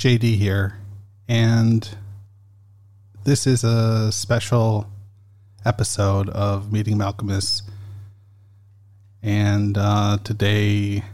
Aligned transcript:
JD 0.00 0.36
here, 0.38 0.78
and 1.28 1.86
this 3.24 3.46
is 3.46 3.62
a 3.62 4.10
special 4.10 4.86
episode 5.66 6.30
of 6.30 6.72
Meeting 6.72 6.96
Malkmus. 6.96 7.60
And 9.22 9.76
uh, 9.76 10.16
today 10.24 11.04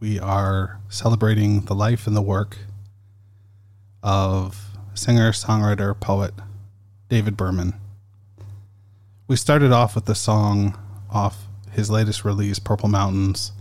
we 0.00 0.18
are 0.18 0.80
celebrating 0.88 1.60
the 1.66 1.74
life 1.76 2.08
and 2.08 2.16
the 2.16 2.20
work 2.20 2.58
of 4.02 4.76
singer, 4.94 5.30
songwriter, 5.30 6.00
poet 6.00 6.34
David 7.08 7.36
Berman. 7.36 7.74
We 9.28 9.36
started 9.36 9.70
off 9.70 9.94
with 9.94 10.06
the 10.06 10.16
song 10.16 10.76
off 11.08 11.46
his 11.70 11.92
latest 11.92 12.24
release, 12.24 12.58
Purple 12.58 12.88
Mountains, 12.88 13.52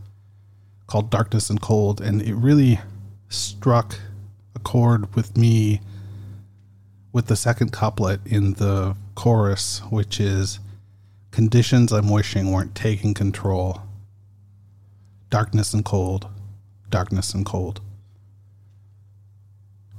called 0.88 1.12
Darkness 1.12 1.52
and 1.52 1.62
Cold, 1.62 2.02
and 2.02 2.20
it 2.24 2.34
really 2.34 2.80
struck 3.30 4.00
a 4.56 4.60
chord 4.60 5.16
with 5.16 5.38
me 5.38 5.82
with 7.14 7.28
the 7.28 7.36
second 7.36 7.72
couplet 7.72 8.20
in 8.26 8.54
the 8.56 8.96
chorus, 9.16 9.82
which 9.90 10.20
is 10.20 10.60
Conditions 11.32 11.94
I'm 11.94 12.10
wishing 12.10 12.52
weren't 12.52 12.76
taking 12.76 13.14
control. 13.14 13.82
Darkness 15.30 15.74
and 15.74 15.86
cold, 15.86 16.28
darkness 16.90 17.34
and 17.34 17.46
cold. 17.46 17.82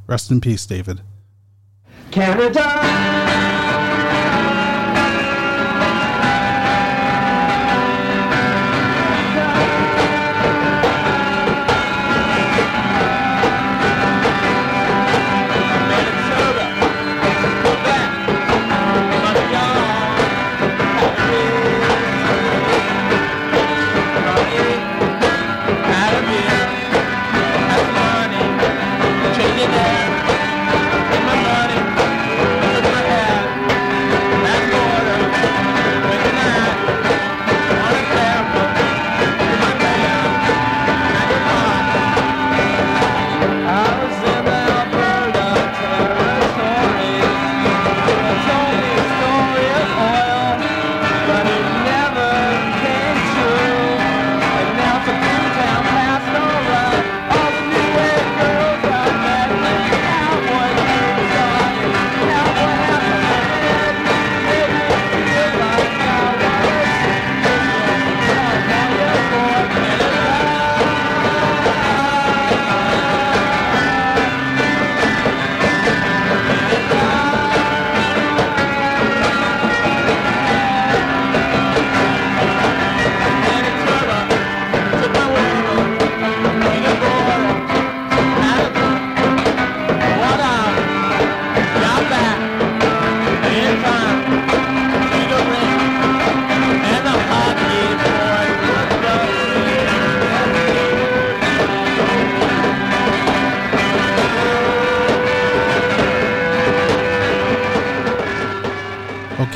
Rest 0.06 0.31
in 0.31 0.41
peace, 0.41 0.67
David. 0.67 1.00
Canada! 2.11 3.20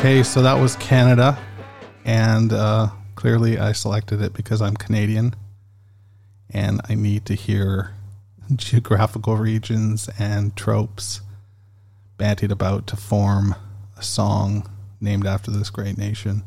Okay, 0.05 0.23
so 0.23 0.43
that 0.43 0.61
was 0.61 0.77
Canada, 0.77 1.39
and 2.05 2.53
uh, 2.53 2.89
clearly 3.15 3.59
I 3.59 3.73
selected 3.73 4.21
it 4.21 4.35
because 4.35 4.61
I'm 4.61 4.77
Canadian, 4.77 5.35
and 6.51 6.83
I 6.87 6.95
need 6.95 7.25
to 7.25 7.35
hear 7.35 7.95
geographical 8.55 9.39
regions 9.39 10.11
and 10.19 10.55
tropes 10.57 11.23
bantied 12.19 12.51
about 12.51 12.87
to 12.89 12.97
form 12.97 13.55
a 13.97 14.03
song 14.03 14.71
named 15.01 15.27
after 15.27 15.51
this 15.51 15.71
great 15.71 15.97
nation. 15.97 16.43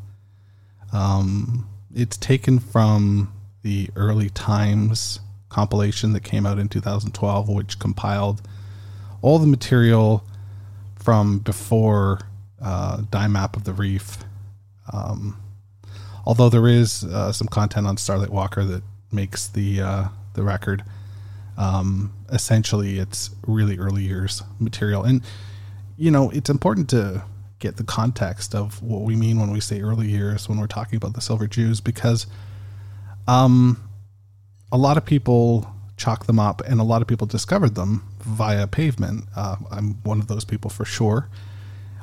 Um, 0.93 1.67
it's 1.95 2.15
taken 2.15 2.59
from 2.59 3.33
the 3.63 3.89
early 3.95 4.29
Times 4.29 5.19
compilation 5.49 6.13
that 6.13 6.23
came 6.23 6.45
out 6.45 6.59
in 6.59 6.69
2012, 6.69 7.49
which 7.49 7.79
compiled 7.79 8.39
all 9.23 9.39
the 9.39 9.47
material 9.47 10.23
from 10.95 11.39
before 11.39 12.19
uh, 12.61 13.03
Map 13.29 13.55
of 13.55 13.63
the 13.63 13.73
Reef. 13.73 14.17
Um, 14.91 15.41
although 16.25 16.49
there 16.49 16.67
is 16.67 17.03
uh, 17.03 17.31
some 17.31 17.47
content 17.47 17.87
on 17.87 17.97
Starlight 17.97 18.29
Walker 18.29 18.63
that 18.63 18.83
makes 19.11 19.47
the 19.47 19.81
uh, 19.81 20.07
the 20.33 20.43
record. 20.43 20.83
Um, 21.57 22.13
essentially, 22.29 22.99
it's 22.99 23.31
really 23.47 23.79
early 23.79 24.03
years 24.03 24.43
material, 24.59 25.03
and 25.03 25.21
you 25.97 26.11
know 26.11 26.29
it's 26.31 26.49
important 26.49 26.89
to 26.91 27.23
get 27.59 27.77
the 27.77 27.83
context 27.83 28.53
of 28.53 28.81
what 28.83 29.01
we 29.01 29.15
mean 29.15 29.39
when 29.39 29.49
we 29.49 29.59
say 29.59 29.81
early 29.81 30.07
years 30.07 30.47
when 30.47 30.59
we're 30.59 30.67
talking 30.67 30.97
about 30.97 31.13
the 31.13 31.21
Silver 31.21 31.47
Jews, 31.47 31.81
because 31.81 32.27
um, 33.27 33.81
a 34.71 34.77
lot 34.77 34.97
of 34.97 35.05
people 35.05 35.73
chalk 35.97 36.27
them 36.27 36.39
up, 36.39 36.61
and 36.67 36.79
a 36.79 36.83
lot 36.83 37.01
of 37.01 37.07
people 37.07 37.25
discovered 37.25 37.75
them 37.75 38.03
via 38.21 38.67
pavement. 38.67 39.25
Uh, 39.35 39.55
I'm 39.71 39.95
one 40.03 40.19
of 40.19 40.27
those 40.27 40.45
people 40.45 40.69
for 40.69 40.85
sure. 40.85 41.29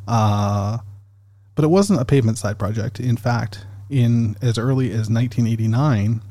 Uh, 0.06 0.78
but 1.54 1.64
it 1.64 1.68
wasn't 1.68 2.00
a 2.00 2.04
pavement 2.04 2.38
side 2.38 2.58
project. 2.58 3.00
In 3.00 3.16
fact, 3.16 3.66
in 3.88 4.36
as 4.42 4.58
early 4.58 4.86
as 4.86 5.08
1989, 5.10 6.22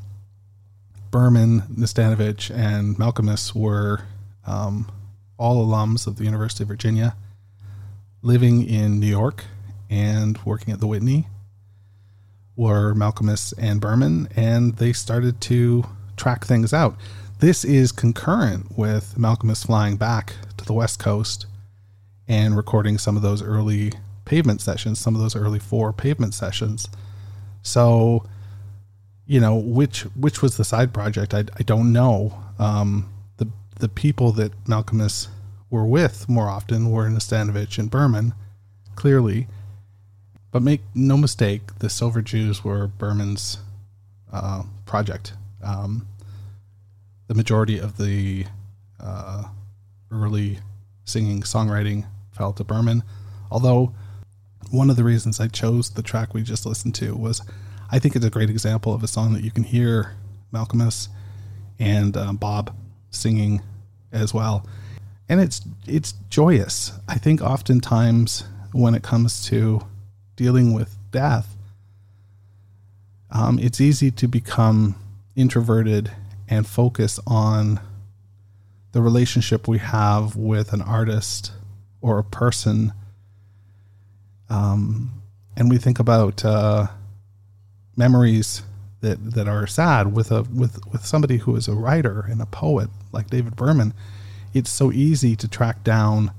Berman, 1.12 1.62
Nastanovich, 1.62 2.50
and 2.56 2.98
Malkmus 2.98 3.56
were 3.56 4.02
um, 4.46 4.92
all 5.38 5.66
alums 5.66 6.08
of 6.08 6.18
the 6.18 6.26
University 6.26 6.64
of 6.64 6.68
Virginia, 6.68 7.16
living 8.22 8.68
in 8.68 9.00
New 9.00 9.08
York 9.08 9.46
and 9.90 10.40
working 10.44 10.74
at 10.74 10.80
the 10.80 10.88
Whitney. 10.88 11.28
Were 12.56 12.94
Malkmus 12.94 13.54
and 13.58 13.82
Berman, 13.82 14.28
and 14.36 14.76
they 14.78 14.94
started 14.94 15.42
to 15.42 15.86
track 16.18 16.46
things 16.46 16.72
out. 16.74 16.96
This 17.40 17.66
is 17.66 17.92
concurrent 17.92 18.78
with 18.78 19.16
Malkmus 19.18 19.66
flying 19.66 19.98
back 19.98 20.36
to 20.58 20.66
the 20.66 20.74
West 20.74 21.00
Coast 21.00 21.48
and 22.34 22.58
recording 22.58 22.98
some 22.98 23.16
of 23.16 23.22
those 23.22 23.44
early 23.44 23.94
pavement 24.26 24.60
sessions, 24.60 24.98
some 24.98 25.14
of 25.14 25.22
those 25.22 25.36
early 25.36 25.60
four 25.60 25.94
pavement 25.94 26.34
sessions. 26.34 26.90
So, 27.62 28.26
you 29.28 29.40
know, 29.40 29.56
which 29.56 30.02
which 30.16 30.42
was 30.42 30.58
the 30.58 30.66
side 30.66 30.96
project? 30.96 31.36
I, 31.36 31.44
I 31.60 31.64
don't 31.64 31.94
know. 31.94 32.34
Um, 32.58 33.14
the 33.38 33.48
the 33.80 33.88
people 33.88 34.32
that 34.32 34.52
Malkmus 34.66 35.28
were 35.70 35.86
with 35.86 36.28
more 36.28 36.50
often 36.50 36.90
were 36.90 37.08
Nastanovich 37.08 37.78
and 37.78 37.92
Berman, 37.92 38.34
clearly. 38.96 39.48
But 40.50 40.64
make 40.64 40.82
no 40.96 41.18
mistake, 41.18 41.62
the 41.80 41.90
Silver 41.90 42.24
Jews 42.24 42.64
were 42.64 42.88
Berman's 42.88 43.60
uh, 44.32 44.64
project. 44.88 45.34
Um, 45.64 46.08
the 47.28 47.36
majority 47.36 47.78
of 47.78 47.98
the 47.98 48.46
uh, 49.00 49.44
early 50.12 50.60
singing 51.06 51.42
songwriting 51.42 52.06
fell 52.34 52.54
to 52.54 52.64
Berman. 52.64 53.04
Although 53.52 53.94
one 54.72 54.90
of 54.90 54.96
the 54.96 55.04
reasons 55.04 55.40
I 55.40 55.48
chose 55.48 55.92
the 55.92 56.02
track 56.02 56.34
we 56.34 56.42
just 56.42 56.66
listened 56.66 56.96
to 56.96 57.16
was 57.16 57.42
I 57.92 58.00
think 58.00 58.16
it's 58.16 58.26
a 58.26 58.30
great 58.30 58.50
example 58.50 58.94
of 58.94 59.04
a 59.04 59.08
song 59.08 59.34
that 59.34 59.44
you 59.44 59.52
can 59.52 59.64
hear 59.64 60.16
Malkmus 60.52 61.10
and 61.80 62.18
um, 62.18 62.38
Bob 62.38 62.76
singing 63.12 63.62
as 64.12 64.34
well, 64.34 64.66
and 65.30 65.40
it's 65.40 65.62
it's 65.88 66.14
joyous. 66.30 66.92
I 67.08 67.16
think 67.16 67.42
oftentimes 67.42 68.46
when 68.72 68.96
it 68.96 69.04
comes 69.04 69.46
to 69.48 69.82
dealing 70.36 70.74
with 70.74 70.98
death, 71.12 71.56
um, 73.30 73.60
it's 73.60 73.80
easy 73.80 74.10
to 74.12 74.28
become 74.28 74.96
introverted 75.36 76.12
and 76.48 76.66
focus 76.66 77.20
on 77.26 77.80
the 78.92 79.02
relationship 79.02 79.68
we 79.68 79.80
have 79.80 80.36
with 80.36 80.74
an 80.74 80.82
artist 80.82 81.52
or 82.04 82.20
a 82.20 82.24
person. 82.24 82.94
Um, 84.50 85.24
and 85.56 85.72
we 85.72 85.78
think 85.78 85.98
about 85.98 86.46
uh, 86.46 86.88
memories 87.96 88.62
that 89.00 89.32
that 89.34 89.48
are 89.48 89.66
sad 89.66 90.14
with 90.14 90.32
a 90.32 90.44
with 90.44 90.80
with 90.92 91.06
somebody 91.06 91.38
who 91.38 91.56
is 91.56 91.68
a 91.68 91.74
writer 91.74 92.28
and 92.30 92.42
a 92.42 92.46
poet 92.46 92.90
like 93.12 93.30
David 93.32 93.56
Berman. 93.56 93.94
It's 94.54 94.70
so 94.70 94.92
easy 94.92 95.36
to 95.38 95.48
track 95.48 95.84
down 95.84 96.32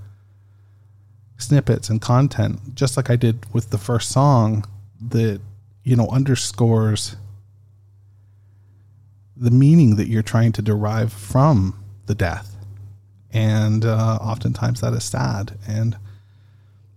snippets 1.36 1.88
and 1.88 2.00
content, 2.00 2.76
just 2.76 2.96
like 2.96 3.10
I 3.10 3.16
did 3.16 3.52
with 3.52 3.70
the 3.70 3.78
first 3.78 4.10
song, 4.10 4.64
that 5.00 5.40
you 5.82 5.96
know 5.96 6.08
underscores 6.08 7.16
the 9.36 9.50
meaning 9.50 9.96
that 9.96 10.06
you're 10.08 10.22
trying 10.22 10.52
to 10.52 10.62
derive 10.62 11.12
from 11.12 11.82
the 12.06 12.14
death 12.14 12.53
and 13.34 13.84
uh, 13.84 14.18
oftentimes 14.20 14.80
that 14.80 14.94
is 14.94 15.04
sad. 15.04 15.58
And 15.68 15.98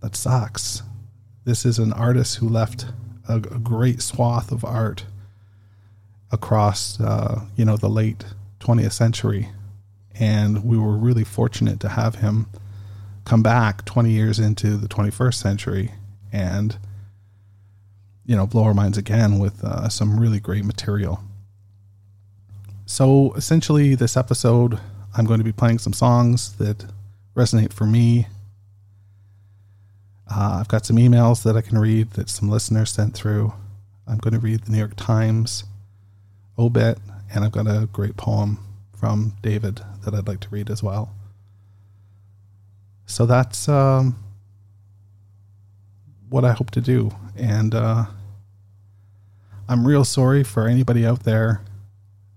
that 0.01 0.15
sucks. 0.15 0.83
This 1.43 1.65
is 1.65 1.79
an 1.79 1.91
artist 1.91 2.37
who 2.37 2.47
left 2.47 2.85
a, 3.27 3.37
a 3.37 3.59
great 3.59 4.01
swath 4.01 4.51
of 4.51 4.63
art 4.63 5.05
across, 6.31 7.01
uh, 7.01 7.41
you 7.55 7.65
know, 7.65 7.75
the 7.75 7.89
late 7.89 8.23
20th 8.59 8.93
century. 8.93 9.49
And 10.19 10.63
we 10.63 10.77
were 10.77 10.95
really 10.95 11.23
fortunate 11.23 11.79
to 11.81 11.89
have 11.89 12.15
him 12.15 12.47
come 13.25 13.41
back 13.41 13.83
20 13.85 14.11
years 14.11 14.39
into 14.39 14.77
the 14.77 14.87
21st 14.87 15.33
century 15.33 15.91
and, 16.31 16.77
you 18.25 18.35
know, 18.35 18.45
blow 18.45 18.63
our 18.63 18.73
minds 18.73 18.97
again 18.97 19.39
with 19.39 19.63
uh, 19.63 19.89
some 19.89 20.19
really 20.19 20.39
great 20.39 20.65
material. 20.65 21.23
So 22.85 23.33
essentially, 23.33 23.95
this 23.95 24.15
episode, 24.15 24.79
I'm 25.17 25.25
going 25.25 25.39
to 25.39 25.43
be 25.43 25.51
playing 25.51 25.79
some 25.79 25.93
songs 25.93 26.55
that 26.57 26.85
resonate 27.35 27.73
for 27.73 27.85
me. 27.87 28.27
Uh, 30.29 30.59
I've 30.59 30.67
got 30.67 30.85
some 30.85 30.97
emails 30.97 31.41
that 31.43 31.57
I 31.57 31.61
can 31.61 31.79
read 31.79 32.11
that 32.11 32.29
some 32.29 32.49
listeners 32.49 32.91
sent 32.91 33.15
through. 33.15 33.51
I'm 34.05 34.19
going 34.19 34.35
to 34.35 34.39
read 34.39 34.65
the 34.65 34.71
New 34.71 34.77
York 34.77 34.95
Times 34.95 35.63
obit, 36.59 36.99
and 37.33 37.43
I've 37.43 37.51
got 37.51 37.65
a 37.65 37.89
great 37.91 38.15
poem 38.15 38.59
from 38.95 39.33
David 39.41 39.81
that 40.05 40.13
I'd 40.13 40.27
like 40.27 40.39
to 40.41 40.49
read 40.49 40.69
as 40.69 40.83
well. 40.83 41.11
So 43.07 43.25
that's 43.25 43.67
um, 43.67 44.17
what 46.29 46.45
I 46.45 46.51
hope 46.51 46.69
to 46.71 46.81
do. 46.81 47.11
And 47.35 47.73
uh, 47.73 48.05
I'm 49.67 49.87
real 49.87 50.05
sorry 50.05 50.43
for 50.43 50.67
anybody 50.67 51.07
out 51.07 51.23
there 51.23 51.61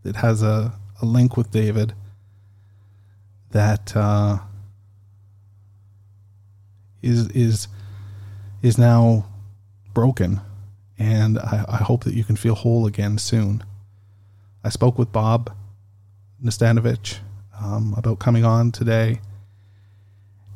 that 0.03 0.17
has 0.17 0.43
a, 0.43 0.73
a 1.03 1.05
link 1.05 1.37
with 1.37 1.51
David 1.51 1.93
that 3.51 3.97
uh, 3.97 4.39
is 7.03 7.29
is 7.29 7.69
is 8.63 8.79
now 8.79 9.27
broken, 9.95 10.41
and 10.99 11.39
I, 11.39 11.65
I 11.69 11.77
hope 11.77 12.05
that 12.05 12.15
you 12.15 12.25
can 12.25 12.37
feel 12.37 12.55
whole 12.55 12.87
again 12.87 13.19
soon. 13.19 13.65
I 14.63 14.69
spoke 14.69 14.99
with 14.99 15.13
Bob 15.13 15.55
Nastanovich 16.43 17.19
um, 17.61 17.95
about 17.97 18.19
coming 18.19 18.45
on 18.45 18.73
today, 18.73 19.21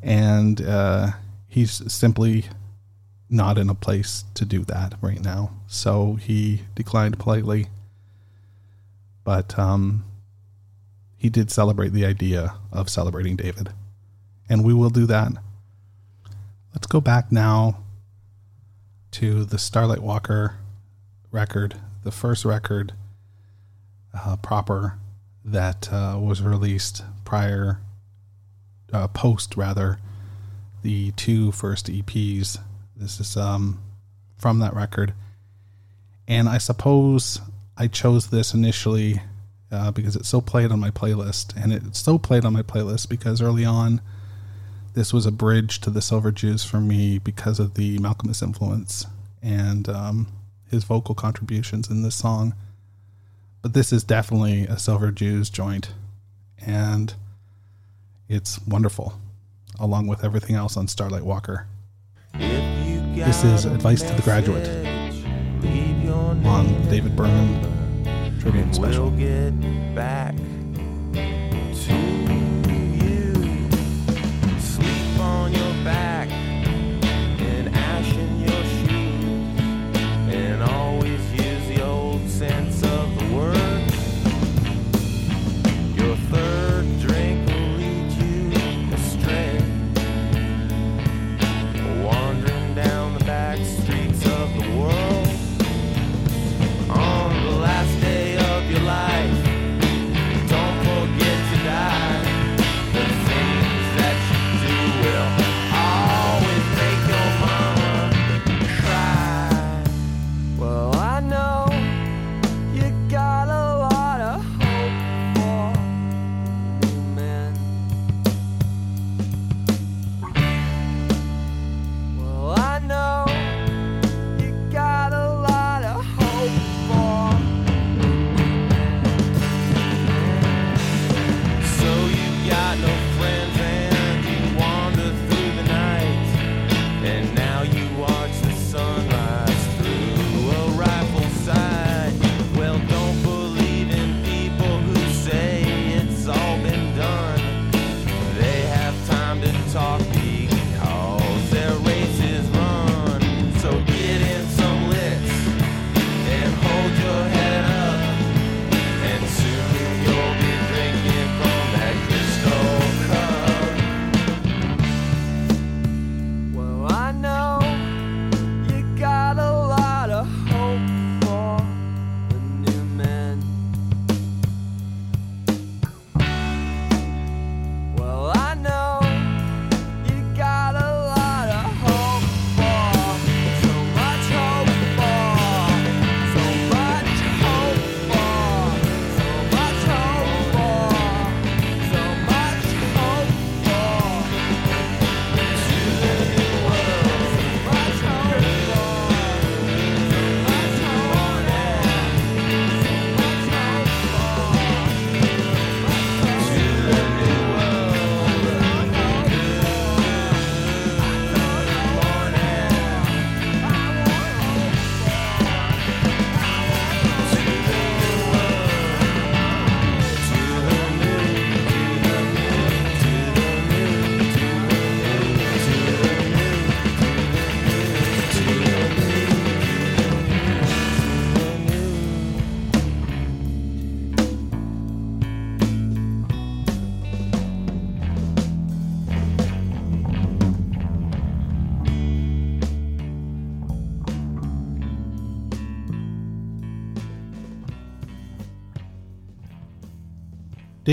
and 0.01 0.61
uh, 0.61 1.11
he's 1.47 1.91
simply 1.91 2.45
not 3.29 3.57
in 3.57 3.69
a 3.69 3.75
place 3.75 4.23
to 4.35 4.45
do 4.45 4.63
that 4.65 4.93
right 5.01 5.21
now. 5.21 5.51
So 5.67 6.15
he 6.15 6.61
declined 6.75 7.17
politely, 7.17 7.67
but 9.23 9.57
um, 9.57 10.05
he 11.17 11.29
did 11.29 11.51
celebrate 11.51 11.93
the 11.93 12.05
idea 12.05 12.55
of 12.71 12.89
celebrating 12.89 13.35
David, 13.35 13.69
and 14.49 14.63
we 14.63 14.73
will 14.73 14.89
do 14.89 15.05
that. 15.05 15.31
Let's 16.73 16.87
go 16.87 17.01
back 17.01 17.31
now 17.31 17.79
to 19.11 19.45
the 19.45 19.57
Starlight 19.57 20.01
Walker 20.01 20.55
record, 21.31 21.75
the 22.03 22.11
first 22.11 22.43
record 22.43 22.93
uh, 24.13 24.35
proper 24.37 24.97
that 25.43 25.91
uh, 25.91 26.17
was 26.19 26.41
released 26.41 27.03
prior, 27.23 27.79
uh, 28.91 29.07
post 29.07 29.55
rather, 29.55 29.99
the 30.81 31.11
two 31.11 31.51
first 31.51 31.87
EPs. 31.87 32.57
This 32.95 33.19
is 33.19 33.37
um, 33.37 33.79
from 34.37 34.59
that 34.59 34.73
record. 34.73 35.13
And 36.27 36.49
I 36.49 36.57
suppose 36.57 37.39
I 37.77 37.87
chose 37.87 38.27
this 38.27 38.53
initially 38.53 39.21
uh, 39.75 39.91
because 39.91 40.15
it's 40.15 40.29
so 40.29 40.41
played 40.41 40.71
on 40.71 40.79
my 40.79 40.91
playlist. 40.91 41.55
And 41.61 41.73
it's 41.73 41.99
so 41.99 42.17
played 42.17 42.45
on 42.45 42.53
my 42.53 42.63
playlist 42.63 43.09
because 43.09 43.41
early 43.41 43.65
on, 43.65 44.01
this 44.93 45.13
was 45.13 45.25
a 45.25 45.31
bridge 45.31 45.81
to 45.81 45.89
the 45.89 46.01
Silver 46.01 46.31
Jews 46.31 46.63
for 46.63 46.79
me 46.79 47.19
because 47.19 47.59
of 47.59 47.73
the 47.73 47.99
Malcolmist 47.99 48.41
influence 48.41 49.05
and 49.43 49.89
um, 49.89 50.27
his 50.71 50.85
vocal 50.85 51.13
contributions 51.13 51.89
in 51.89 52.01
this 52.01 52.15
song 52.15 52.53
but 53.65 53.73
this 53.73 53.91
is 53.91 54.03
definitely 54.03 54.67
a 54.67 54.77
Silver 54.77 55.09
Jews 55.09 55.49
joint, 55.49 55.89
and 56.63 57.15
it's 58.29 58.59
wonderful, 58.67 59.19
along 59.79 60.05
with 60.05 60.23
everything 60.23 60.55
else 60.55 60.77
on 60.77 60.87
Starlight 60.87 61.23
Walker. 61.23 61.65
This 62.35 63.43
is 63.43 63.65
Advice 63.65 64.03
to 64.03 64.13
the 64.13 64.21
Graduate 64.21 64.67
on 66.45 66.89
David 66.91 67.15
Berman 67.15 67.74
Special. 68.45 69.09
We'll 69.09 69.17
get 69.17 69.95
back 69.95 70.35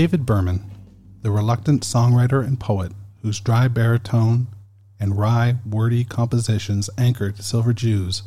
David 0.03 0.25
Berman, 0.25 0.69
the 1.21 1.31
reluctant 1.31 1.83
songwriter 1.83 2.45
and 2.45 2.59
poet 2.59 2.91
whose 3.21 3.39
dry 3.39 3.69
baritone 3.69 4.47
and 4.99 5.17
wry, 5.17 5.55
wordy 5.65 6.03
compositions 6.03 6.89
anchored 6.97 7.41
Silver 7.41 7.71
Jews, 7.71 8.23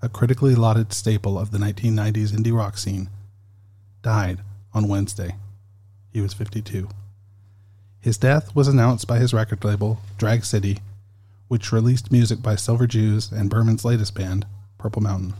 a 0.00 0.08
critically 0.08 0.54
lauded 0.54 0.92
staple 0.92 1.36
of 1.36 1.50
the 1.50 1.58
1990s 1.58 2.30
indie 2.30 2.56
rock 2.56 2.78
scene, 2.78 3.10
died 4.00 4.42
on 4.72 4.86
Wednesday. 4.86 5.34
He 6.12 6.20
was 6.20 6.34
52. 6.34 6.88
His 7.98 8.16
death 8.16 8.54
was 8.54 8.68
announced 8.68 9.08
by 9.08 9.18
his 9.18 9.34
record 9.34 9.64
label, 9.64 9.98
Drag 10.18 10.44
City, 10.44 10.78
which 11.48 11.72
released 11.72 12.12
music 12.12 12.42
by 12.42 12.54
Silver 12.54 12.86
Jews 12.86 13.32
and 13.32 13.50
Berman's 13.50 13.84
latest 13.84 14.14
band, 14.14 14.46
Purple 14.78 15.02
Mountain. 15.02 15.34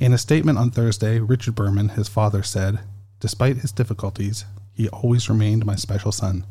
In 0.00 0.12
a 0.12 0.18
statement 0.18 0.58
on 0.58 0.72
Thursday, 0.72 1.20
Richard 1.20 1.54
Berman, 1.54 1.90
his 1.90 2.08
father, 2.08 2.42
said, 2.42 2.80
Despite 3.20 3.58
his 3.58 3.72
difficulties, 3.72 4.44
he 4.74 4.88
always 4.90 5.28
remained 5.28 5.64
my 5.64 5.74
special 5.74 6.12
son. 6.12 6.44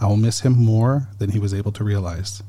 I 0.00 0.06
will 0.06 0.16
miss 0.16 0.40
him 0.40 0.52
more 0.52 1.08
than 1.18 1.30
he 1.30 1.38
was 1.38 1.54
able 1.54 1.72
to 1.72 1.84
realize. 1.84 2.42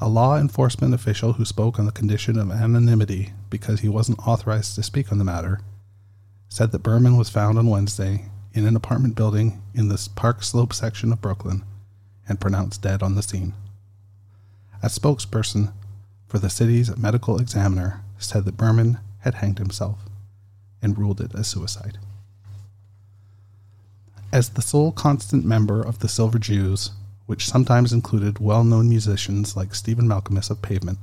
A 0.00 0.08
law 0.08 0.36
enforcement 0.36 0.92
official 0.92 1.34
who 1.34 1.44
spoke 1.44 1.78
on 1.78 1.86
the 1.86 1.92
condition 1.92 2.38
of 2.38 2.50
anonymity 2.50 3.32
because 3.48 3.80
he 3.80 3.88
wasn't 3.88 4.26
authorized 4.26 4.74
to 4.74 4.82
speak 4.82 5.12
on 5.12 5.18
the 5.18 5.24
matter 5.24 5.60
said 6.48 6.72
that 6.72 6.82
Berman 6.82 7.16
was 7.16 7.30
found 7.30 7.58
on 7.58 7.68
Wednesday 7.68 8.24
in 8.52 8.66
an 8.66 8.74
apartment 8.74 9.14
building 9.14 9.62
in 9.72 9.88
the 9.88 10.08
Park 10.16 10.42
Slope 10.42 10.72
section 10.72 11.12
of 11.12 11.20
Brooklyn 11.20 11.62
and 12.28 12.40
pronounced 12.40 12.82
dead 12.82 13.04
on 13.04 13.14
the 13.14 13.22
scene. 13.22 13.54
A 14.82 14.88
spokesperson 14.88 15.72
for 16.26 16.40
the 16.40 16.50
city's 16.50 16.96
medical 16.96 17.38
examiner 17.40 18.02
said 18.18 18.46
that 18.46 18.56
Berman 18.56 18.98
had 19.20 19.34
hanged 19.34 19.58
himself 19.58 20.09
and 20.82 20.98
ruled 20.98 21.20
it 21.20 21.34
as 21.34 21.48
suicide. 21.48 21.98
As 24.32 24.50
the 24.50 24.62
sole 24.62 24.92
constant 24.92 25.44
member 25.44 25.82
of 25.82 25.98
the 25.98 26.08
Silver 26.08 26.38
Jews, 26.38 26.92
which 27.26 27.46
sometimes 27.46 27.92
included 27.92 28.38
well 28.38 28.64
known 28.64 28.88
musicians 28.88 29.56
like 29.56 29.74
Stephen 29.74 30.06
Malkmus 30.06 30.50
of 30.50 30.62
Pavement, 30.62 30.98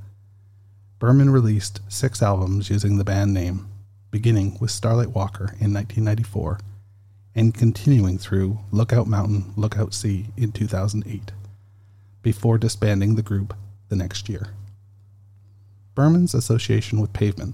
Berman 0.99 1.29
released 1.29 1.79
six 1.89 2.21
albums 2.23 2.69
using 2.69 2.97
the 2.97 3.03
band 3.03 3.33
name, 3.33 3.67
beginning 4.11 4.57
with 4.59 4.71
Starlight 4.71 5.09
Walker 5.09 5.55
in 5.59 5.73
1994 5.73 6.59
and 7.37 7.53
continuing 7.53 8.17
through 8.17 8.57
Lookout 8.71 9.05
Mountain, 9.05 9.53
Lookout 9.55 9.93
Sea 9.93 10.25
in 10.35 10.51
2008, 10.51 11.31
before 12.23 12.57
disbanding 12.57 13.13
the 13.13 13.21
group 13.21 13.53
the 13.89 13.95
next 13.95 14.27
year. 14.27 14.47
Berman's 15.93 16.33
association 16.33 16.99
with 16.99 17.13
Pavement. 17.13 17.53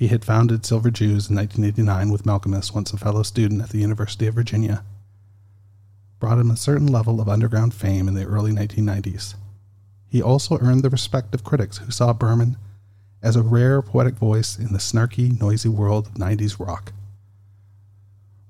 He 0.00 0.08
had 0.08 0.24
founded 0.24 0.64
Silver 0.64 0.90
Jews 0.90 1.28
in 1.28 1.36
1989 1.36 2.10
with 2.10 2.24
Malkmus, 2.24 2.74
once 2.74 2.90
a 2.90 2.96
fellow 2.96 3.22
student 3.22 3.60
at 3.60 3.68
the 3.68 3.80
University 3.80 4.26
of 4.26 4.34
Virginia, 4.34 4.82
brought 6.18 6.38
him 6.38 6.50
a 6.50 6.56
certain 6.56 6.86
level 6.86 7.20
of 7.20 7.28
underground 7.28 7.74
fame 7.74 8.08
in 8.08 8.14
the 8.14 8.24
early 8.24 8.50
1990s. 8.50 9.34
He 10.08 10.22
also 10.22 10.56
earned 10.56 10.82
the 10.82 10.88
respect 10.88 11.34
of 11.34 11.44
critics 11.44 11.76
who 11.76 11.90
saw 11.90 12.14
Berman 12.14 12.56
as 13.22 13.36
a 13.36 13.42
rare 13.42 13.82
poetic 13.82 14.14
voice 14.14 14.58
in 14.58 14.72
the 14.72 14.78
snarky, 14.78 15.38
noisy 15.38 15.68
world 15.68 16.06
of 16.06 16.14
90s 16.14 16.58
rock. 16.58 16.94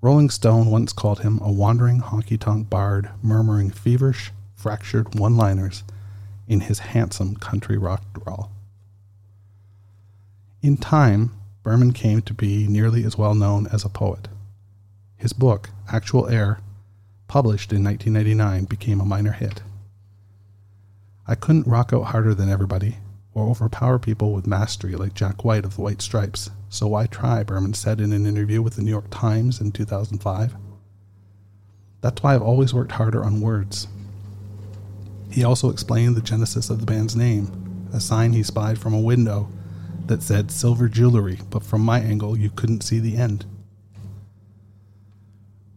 Rolling 0.00 0.30
Stone 0.30 0.70
once 0.70 0.92
called 0.92 1.22
him 1.22 1.40
a 1.42 1.50
wandering 1.50 2.00
honky 2.00 2.38
tonk 2.38 2.70
bard, 2.70 3.10
murmuring 3.24 3.70
feverish, 3.70 4.30
fractured 4.54 5.18
one 5.18 5.36
liners 5.36 5.82
in 6.46 6.60
his 6.60 6.78
handsome 6.78 7.34
country 7.34 7.76
rock 7.76 8.04
drawl. 8.14 8.52
In 10.62 10.76
time, 10.76 11.32
Berman 11.62 11.92
came 11.92 12.22
to 12.22 12.34
be 12.34 12.66
nearly 12.66 13.04
as 13.04 13.18
well 13.18 13.34
known 13.34 13.66
as 13.72 13.84
a 13.84 13.90
poet. 13.90 14.28
His 15.16 15.32
book, 15.34 15.70
Actual 15.92 16.28
Air, 16.28 16.60
published 17.28 17.72
in 17.72 17.84
1999, 17.84 18.64
became 18.64 19.00
a 19.00 19.04
minor 19.04 19.32
hit. 19.32 19.62
I 21.28 21.34
couldn't 21.34 21.66
rock 21.66 21.92
out 21.92 22.04
harder 22.04 22.34
than 22.34 22.48
everybody, 22.48 22.96
or 23.34 23.48
overpower 23.48 23.98
people 23.98 24.32
with 24.32 24.46
mastery 24.46 24.96
like 24.96 25.14
Jack 25.14 25.44
White 25.44 25.66
of 25.66 25.76
the 25.76 25.82
White 25.82 26.00
Stripes, 26.00 26.50
so 26.70 26.86
why 26.88 27.06
try, 27.06 27.42
Berman 27.42 27.74
said 27.74 28.00
in 28.00 28.12
an 28.12 28.26
interview 28.26 28.62
with 28.62 28.76
the 28.76 28.82
New 28.82 28.90
York 28.90 29.10
Times 29.10 29.60
in 29.60 29.70
2005. 29.70 30.54
That's 32.00 32.22
why 32.22 32.34
I've 32.34 32.42
always 32.42 32.72
worked 32.72 32.92
harder 32.92 33.22
on 33.22 33.42
words. 33.42 33.86
He 35.30 35.44
also 35.44 35.68
explained 35.70 36.16
the 36.16 36.22
genesis 36.22 36.70
of 36.70 36.80
the 36.80 36.86
band's 36.86 37.14
name, 37.14 37.86
a 37.92 38.00
sign 38.00 38.32
he 38.32 38.42
spied 38.42 38.78
from 38.78 38.94
a 38.94 39.00
window 39.00 39.50
that 40.06 40.22
said 40.22 40.50
silver 40.50 40.88
jewelry, 40.88 41.38
but 41.50 41.62
from 41.62 41.82
my 41.82 42.00
angle 42.00 42.36
you 42.36 42.50
couldn't 42.50 42.82
see 42.82 42.98
the 42.98 43.16
end. 43.16 43.44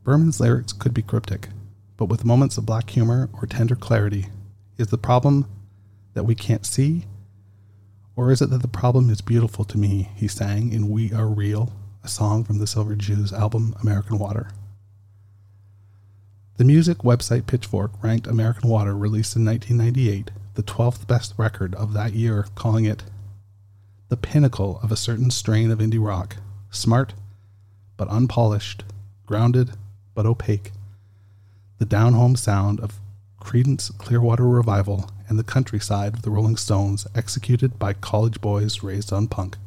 Berman's 0.04 0.40
lyrics 0.40 0.74
could 0.74 0.94
be 0.94 1.02
cryptic, 1.02 1.50
but 1.98 2.06
with 2.06 2.26
moments 2.26 2.58
of 2.58 2.66
black 2.66 2.90
humor 2.90 3.30
or 3.34 3.46
tender 3.46 3.76
clarity. 3.76 4.28
Is 4.78 4.88
the 4.88 4.98
problem 4.98 5.48
that 6.14 6.26
we 6.26 6.36
can't 6.36 6.66
see 6.66 7.06
or 8.16 8.32
is 8.32 8.42
it 8.42 8.50
that 8.52 8.62
the 8.62 8.68
problem 8.68 9.10
is 9.10 9.22
beautiful 9.22 9.66
to 9.66 9.78
me? 9.78 10.10
He 10.16 10.28
sang 10.28 10.72
in 10.72 10.90
We 10.90 11.12
Are 11.14 11.28
Real, 11.28 11.74
a 12.04 12.08
song 12.08 12.44
from 12.44 12.60
the 12.60 12.68
Silver 12.68 12.96
Jews 12.96 13.34
album 13.34 13.76
American 13.82 14.20
Water. 14.20 14.52
The 16.58 16.64
music 16.64 17.00
website 17.00 17.48
Pitchfork 17.48 17.92
ranked 18.04 18.28
American 18.28 18.70
Water, 18.70 18.96
released 18.96 19.36
in 19.36 19.44
1998, 19.46 20.30
the 20.54 20.62
12th 20.62 21.08
best 21.08 21.34
record 21.38 21.74
of 21.74 21.94
that 21.94 22.14
year, 22.14 22.46
calling 22.54 22.86
it 22.86 23.04
the 24.14 24.18
pinnacle 24.18 24.80
of 24.84 24.92
a 24.92 24.96
certain 24.96 25.32
strain 25.32 25.72
of 25.72 25.80
indie 25.80 25.98
rock, 26.00 26.38
smart 26.70 27.16
but 27.98 28.08
unpolished, 28.10 28.84
grounded 29.26 29.72
but 30.14 30.24
opaque, 30.24 30.72
the 31.80 31.86
down 31.86 32.14
home 32.14 32.36
sound 32.36 32.80
of 32.80 33.00
Creedence 33.42 33.90
Clearwater 33.98 34.48
Revival 34.48 35.10
and 35.28 35.40
the 35.40 35.44
countryside 35.44 36.14
of 36.14 36.22
the 36.22 36.30
Rolling 36.30 36.58
Stones, 36.58 37.08
executed 37.16 37.80
by 37.80 37.94
college 37.94 38.40
boys 38.40 38.84
raised 38.84 39.12
on 39.12 39.28
punk. 39.28 39.58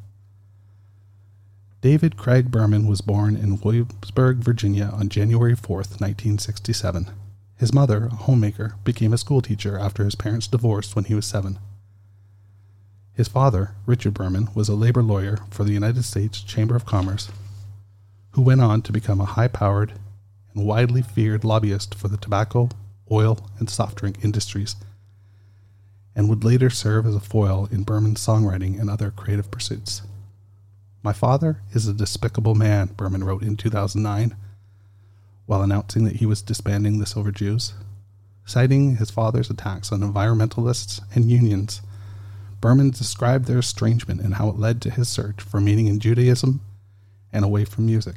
David 1.80 2.16
Craig 2.16 2.52
Berman 2.52 2.86
was 2.86 3.00
born 3.00 3.34
in 3.34 3.60
Williamsburg, 3.60 4.36
Virginia 4.36 4.90
on 4.92 5.08
January 5.08 5.56
4, 5.56 5.78
1967. 5.78 7.10
His 7.56 7.74
mother, 7.74 8.06
a 8.12 8.14
homemaker, 8.14 8.76
became 8.84 9.12
a 9.12 9.18
schoolteacher 9.18 9.76
after 9.76 10.04
his 10.04 10.14
parents 10.14 10.46
divorced 10.46 10.94
when 10.94 11.06
he 11.06 11.16
was 11.16 11.26
seven. 11.26 11.58
His 13.16 13.28
father, 13.28 13.72
Richard 13.86 14.14
Berman, 14.14 14.50
was 14.54 14.68
a 14.68 14.76
labor 14.76 15.02
lawyer 15.02 15.38
for 15.50 15.64
the 15.64 15.72
United 15.72 16.04
States 16.04 16.40
Chamber 16.40 16.76
of 16.76 16.86
Commerce, 16.86 17.30
who 18.32 18.42
went 18.42 18.60
on 18.60 18.82
to 18.82 18.92
become 18.92 19.20
a 19.20 19.24
high 19.24 19.48
powered 19.48 19.94
and 20.54 20.64
widely 20.64 21.02
feared 21.02 21.42
lobbyist 21.42 21.94
for 21.94 22.06
the 22.08 22.18
tobacco, 22.18 22.68
oil, 23.10 23.50
and 23.58 23.68
soft 23.68 23.96
drink 23.96 24.22
industries 24.22 24.76
and 26.16 26.30
would 26.30 26.42
later 26.42 26.70
serve 26.70 27.06
as 27.06 27.14
a 27.14 27.20
foil 27.20 27.68
in 27.70 27.82
Berman's 27.82 28.26
songwriting 28.26 28.80
and 28.80 28.88
other 28.88 29.10
creative 29.10 29.50
pursuits. 29.50 30.00
My 31.02 31.12
father 31.12 31.60
is 31.72 31.86
a 31.86 31.92
despicable 31.92 32.54
man, 32.54 32.86
Berman 32.96 33.22
wrote 33.22 33.42
in 33.42 33.56
2009, 33.56 34.34
while 35.44 35.62
announcing 35.62 36.04
that 36.04 36.16
he 36.16 36.26
was 36.26 36.42
disbanding 36.42 36.98
the 36.98 37.06
Silver 37.06 37.30
Jews. 37.30 37.74
Citing 38.46 38.96
his 38.96 39.10
father's 39.10 39.50
attacks 39.50 39.92
on 39.92 40.00
environmentalists 40.00 41.00
and 41.14 41.30
unions, 41.30 41.82
Berman 42.60 42.90
described 42.90 43.46
their 43.46 43.58
estrangement 43.58 44.20
and 44.20 44.34
how 44.34 44.48
it 44.48 44.58
led 44.58 44.80
to 44.82 44.90
his 44.90 45.08
search 45.08 45.40
for 45.42 45.60
meaning 45.60 45.86
in 45.86 46.00
Judaism 46.00 46.60
and 47.32 47.44
away 47.44 47.64
from 47.64 47.86
music. 47.86 48.16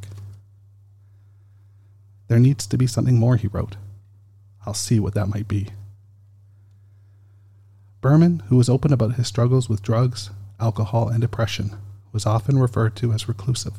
There 2.27 2.39
needs 2.39 2.67
to 2.67 2.77
be 2.77 2.87
something 2.87 3.17
more, 3.17 3.35
he 3.35 3.47
wrote. 3.47 3.75
I'll 4.65 4.73
see 4.73 4.99
what 4.99 5.13
that 5.15 5.29
might 5.29 5.47
be. 5.47 5.69
Berman, 8.01 8.43
who 8.47 8.55
was 8.55 8.69
open 8.69 8.93
about 8.93 9.15
his 9.15 9.27
struggles 9.27 9.67
with 9.67 9.81
drugs, 9.81 10.29
alcohol, 10.59 11.09
and 11.09 11.19
depression, 11.19 11.75
was 12.11 12.25
often 12.25 12.59
referred 12.59 12.95
to 12.97 13.11
as 13.11 13.27
reclusive. 13.27 13.73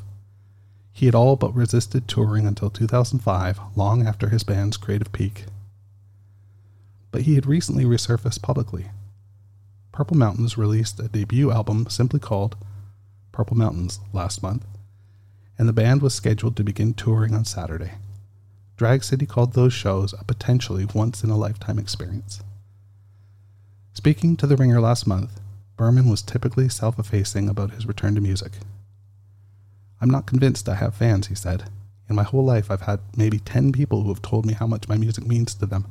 He 0.92 1.06
had 1.06 1.14
all 1.14 1.36
but 1.36 1.54
resisted 1.54 2.06
touring 2.06 2.46
until 2.46 2.70
2005, 2.70 3.60
long 3.76 4.06
after 4.06 4.28
his 4.28 4.42
band's 4.42 4.76
creative 4.76 5.12
peak. 5.12 5.46
But 7.10 7.22
he 7.22 7.34
had 7.34 7.46
recently 7.46 7.84
resurfaced 7.84 8.42
publicly. 8.42 8.90
Purple 10.00 10.16
Mountains 10.16 10.56
released 10.56 10.98
a 10.98 11.08
debut 11.08 11.50
album 11.52 11.86
simply 11.90 12.18
called 12.18 12.56
Purple 13.32 13.58
Mountains 13.58 14.00
last 14.14 14.42
month, 14.42 14.64
and 15.58 15.68
the 15.68 15.74
band 15.74 16.00
was 16.00 16.14
scheduled 16.14 16.56
to 16.56 16.64
begin 16.64 16.94
touring 16.94 17.34
on 17.34 17.44
Saturday. 17.44 17.90
Drag 18.78 19.04
City 19.04 19.26
called 19.26 19.52
those 19.52 19.74
shows 19.74 20.14
a 20.14 20.24
potentially 20.24 20.86
once 20.94 21.22
in 21.22 21.28
a 21.28 21.36
lifetime 21.36 21.78
experience. 21.78 22.40
Speaking 23.92 24.38
to 24.38 24.46
The 24.46 24.56
Ringer 24.56 24.80
last 24.80 25.06
month, 25.06 25.38
Berman 25.76 26.08
was 26.08 26.22
typically 26.22 26.70
self 26.70 26.98
effacing 26.98 27.50
about 27.50 27.72
his 27.72 27.84
return 27.84 28.14
to 28.14 28.22
music. 28.22 28.52
I'm 30.00 30.08
not 30.08 30.24
convinced 30.24 30.66
I 30.66 30.76
have 30.76 30.94
fans, 30.94 31.26
he 31.26 31.34
said. 31.34 31.64
In 32.08 32.16
my 32.16 32.22
whole 32.22 32.46
life, 32.46 32.70
I've 32.70 32.88
had 32.88 33.00
maybe 33.18 33.38
10 33.38 33.72
people 33.72 34.04
who 34.04 34.08
have 34.08 34.22
told 34.22 34.46
me 34.46 34.54
how 34.54 34.66
much 34.66 34.88
my 34.88 34.96
music 34.96 35.26
means 35.26 35.54
to 35.56 35.66
them. 35.66 35.84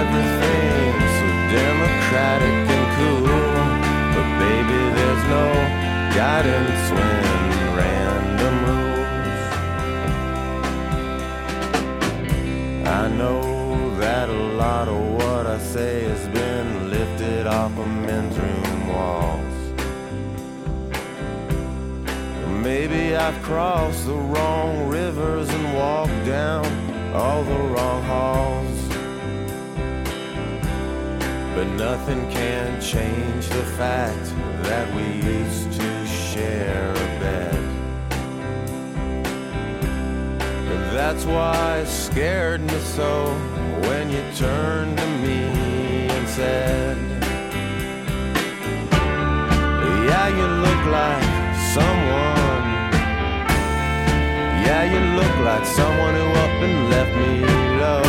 Everything's 0.00 1.12
so 1.20 1.28
democratic 1.60 2.56
and 2.76 2.86
cool. 2.96 3.28
But 4.14 4.28
baby, 4.40 4.80
there's 4.96 5.24
no 5.28 5.46
guidance 6.16 6.73
I've 23.26 23.42
crossed 23.42 24.04
the 24.04 24.12
wrong 24.12 24.86
rivers 24.86 25.48
and 25.48 25.74
walked 25.74 26.26
down 26.26 26.66
all 27.14 27.42
the 27.42 27.58
wrong 27.72 28.02
halls. 28.02 28.88
But 31.54 31.64
nothing 31.68 32.30
can 32.30 32.78
change 32.82 33.48
the 33.48 33.64
fact 33.78 34.26
that 34.64 34.94
we 34.94 35.26
used 35.26 35.72
to 35.72 36.06
share 36.06 36.90
a 36.90 37.08
bed. 37.24 37.54
And 40.72 40.94
that's 40.94 41.24
why 41.24 41.78
it 41.78 41.86
scared 41.86 42.60
me 42.60 42.78
so 42.80 43.32
when 43.88 44.10
you 44.10 44.22
turned 44.36 44.98
to 44.98 45.06
me 45.24 45.44
and 46.14 46.28
said, 46.28 46.98
Yeah, 50.08 50.28
you 50.28 50.46
look 50.66 50.84
like 50.92 51.24
someone. 51.72 52.23
Yeah, 54.66 54.84
you 54.92 55.00
look 55.18 55.34
like 55.48 55.66
someone 55.66 56.14
who 56.14 56.26
up 56.44 56.62
and 56.66 56.90
left 56.90 57.14
me 57.22 57.32
low. 57.82 58.02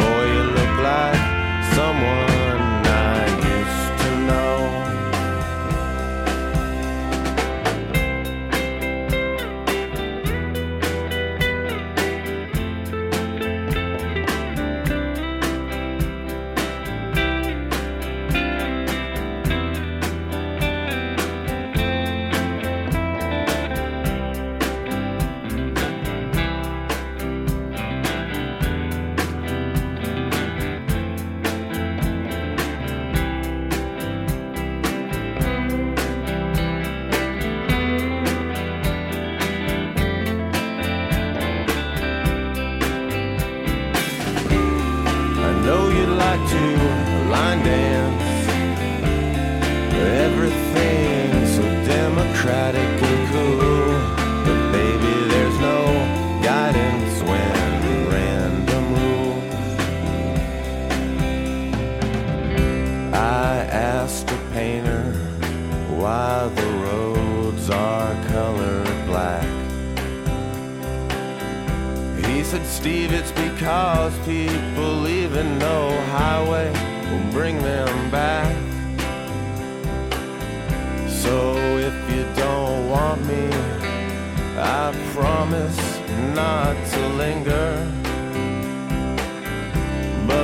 Boy, 0.00 0.24
you 0.36 0.44
look 0.58 0.74
like 0.90 1.20
someone 1.76 2.33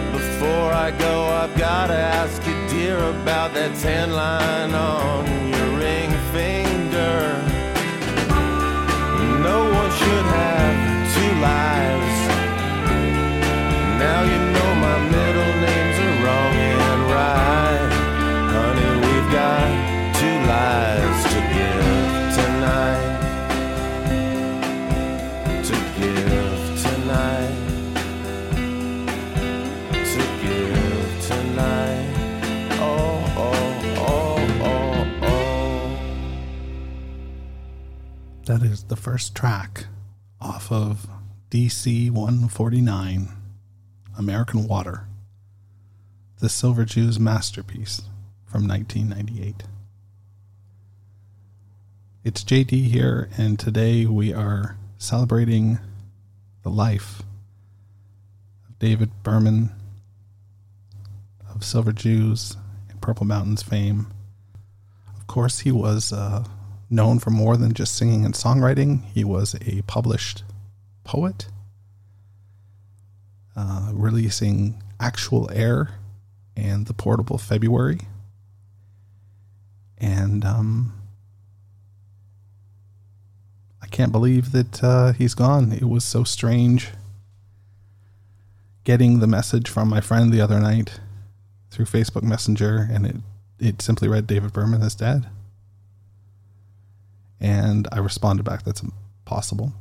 But 0.00 0.12
before 0.12 0.72
I 0.72 0.92
go, 0.92 1.24
I've 1.26 1.54
gotta 1.58 1.92
ask 1.92 2.40
you, 2.46 2.54
dear, 2.68 2.96
about 2.96 3.52
that 3.52 3.76
tan 3.80 4.12
line 4.12 4.72
on 4.74 5.26
your 5.52 5.68
ring 5.76 6.10
finger. 6.32 7.20
No 9.42 9.58
one 9.78 9.90
should 10.00 10.26
have 10.38 11.14
two 11.14 11.32
lives. 11.42 12.10
That 38.50 38.64
is 38.64 38.82
the 38.82 38.96
first 38.96 39.36
track 39.36 39.86
off 40.40 40.72
of 40.72 41.06
DC 41.52 42.10
149, 42.10 43.28
American 44.18 44.66
Water, 44.66 45.06
the 46.40 46.48
Silver 46.48 46.84
Jew's 46.84 47.20
masterpiece 47.20 48.02
from 48.46 48.66
1998. 48.66 49.62
It's 52.24 52.42
JD 52.42 52.86
here, 52.86 53.30
and 53.38 53.56
today 53.56 54.04
we 54.04 54.34
are 54.34 54.76
celebrating 54.98 55.78
the 56.64 56.70
life 56.70 57.22
of 58.68 58.80
David 58.80 59.12
Berman 59.22 59.70
of 61.54 61.62
Silver 61.62 61.92
Jews 61.92 62.56
and 62.88 63.00
Purple 63.00 63.26
Mountains 63.26 63.62
fame. 63.62 64.08
Of 65.16 65.28
course, 65.28 65.60
he 65.60 65.70
was 65.70 66.12
uh, 66.12 66.42
known 66.90 67.20
for 67.20 67.31
more 67.31 67.57
than 67.57 67.72
just 67.72 67.94
singing 67.94 68.24
and 68.24 68.35
songwriting. 68.35 69.05
He 69.14 69.24
was 69.24 69.55
a 69.64 69.83
published 69.83 70.42
poet, 71.05 71.48
uh, 73.57 73.90
releasing 73.92 74.83
Actual 74.98 75.48
Air 75.53 75.94
and 76.57 76.87
the 76.87 76.94
portable 76.94 77.38
February. 77.38 78.00
And 79.98 80.44
um, 80.44 80.94
I 83.81 83.87
can't 83.87 84.12
believe 84.12 84.53
that 84.53 84.83
uh, 84.83 85.12
he's 85.12 85.35
gone. 85.35 85.72
It 85.72 85.88
was 85.88 86.05
so 86.05 86.24
strange 86.24 86.88
getting 88.85 89.20
the 89.20 89.26
message 89.26 89.68
from 89.68 89.88
my 89.88 90.00
friend 90.00 90.33
the 90.33 90.40
other 90.40 90.59
night 90.59 91.00
through 91.70 91.85
Facebook 91.85 92.22
Messenger, 92.22 92.88
and 92.90 93.07
it, 93.07 93.16
it 93.59 93.83
simply 93.83 94.09
read 94.09 94.26
David 94.26 94.53
Berman 94.53 94.83
is 94.83 94.94
dead. 94.94 95.29
And 97.40 97.88
I 97.90 97.98
responded 97.98 98.42
back, 98.44 98.64
that's 98.64 98.83
impossible. 98.83 99.72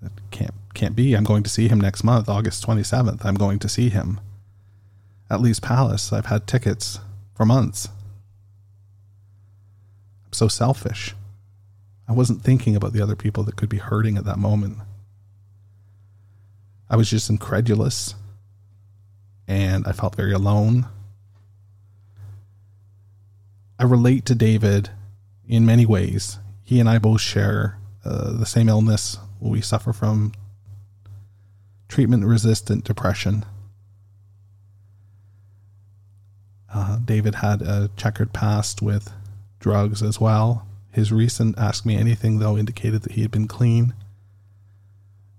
That 0.00 0.12
can't 0.30 0.54
can't 0.74 0.96
be. 0.96 1.14
I'm 1.14 1.24
going 1.24 1.42
to 1.42 1.50
see 1.50 1.68
him 1.68 1.80
next 1.80 2.02
month, 2.02 2.28
August 2.28 2.66
27th. 2.66 3.24
I'm 3.24 3.34
going 3.34 3.58
to 3.58 3.68
see 3.68 3.90
him 3.90 4.20
at 5.28 5.40
Lee's 5.40 5.60
Palace. 5.60 6.12
I've 6.12 6.26
had 6.26 6.46
tickets 6.46 6.98
for 7.34 7.44
months. 7.44 7.88
I'm 10.26 10.32
so 10.32 10.48
selfish. 10.48 11.14
I 12.08 12.12
wasn't 12.12 12.42
thinking 12.42 12.74
about 12.74 12.92
the 12.92 13.02
other 13.02 13.16
people 13.16 13.42
that 13.44 13.56
could 13.56 13.68
be 13.68 13.78
hurting 13.78 14.16
at 14.16 14.24
that 14.24 14.38
moment. 14.38 14.78
I 16.90 16.96
was 16.96 17.08
just 17.08 17.30
incredulous 17.30 18.14
and 19.48 19.86
I 19.86 19.92
felt 19.92 20.16
very 20.16 20.32
alone. 20.32 20.86
I 23.78 23.84
relate 23.84 24.26
to 24.26 24.34
David 24.34 24.90
in 25.46 25.66
many 25.66 25.86
ways. 25.86 26.38
He 26.72 26.80
and 26.80 26.88
I 26.88 26.96
both 26.96 27.20
share 27.20 27.76
uh, 28.02 28.32
the 28.32 28.46
same 28.46 28.66
illness. 28.66 29.18
We 29.40 29.60
suffer 29.60 29.92
from 29.92 30.32
treatment 31.86 32.24
resistant 32.24 32.84
depression. 32.84 33.44
Uh, 36.72 36.96
David 37.04 37.34
had 37.34 37.60
a 37.60 37.90
checkered 37.98 38.32
past 38.32 38.80
with 38.80 39.12
drugs 39.60 40.02
as 40.02 40.18
well. 40.18 40.66
His 40.90 41.12
recent 41.12 41.58
Ask 41.58 41.84
Me 41.84 41.94
Anything, 41.94 42.38
though, 42.38 42.56
indicated 42.56 43.02
that 43.02 43.12
he 43.12 43.20
had 43.20 43.30
been 43.30 43.48
clean 43.48 43.92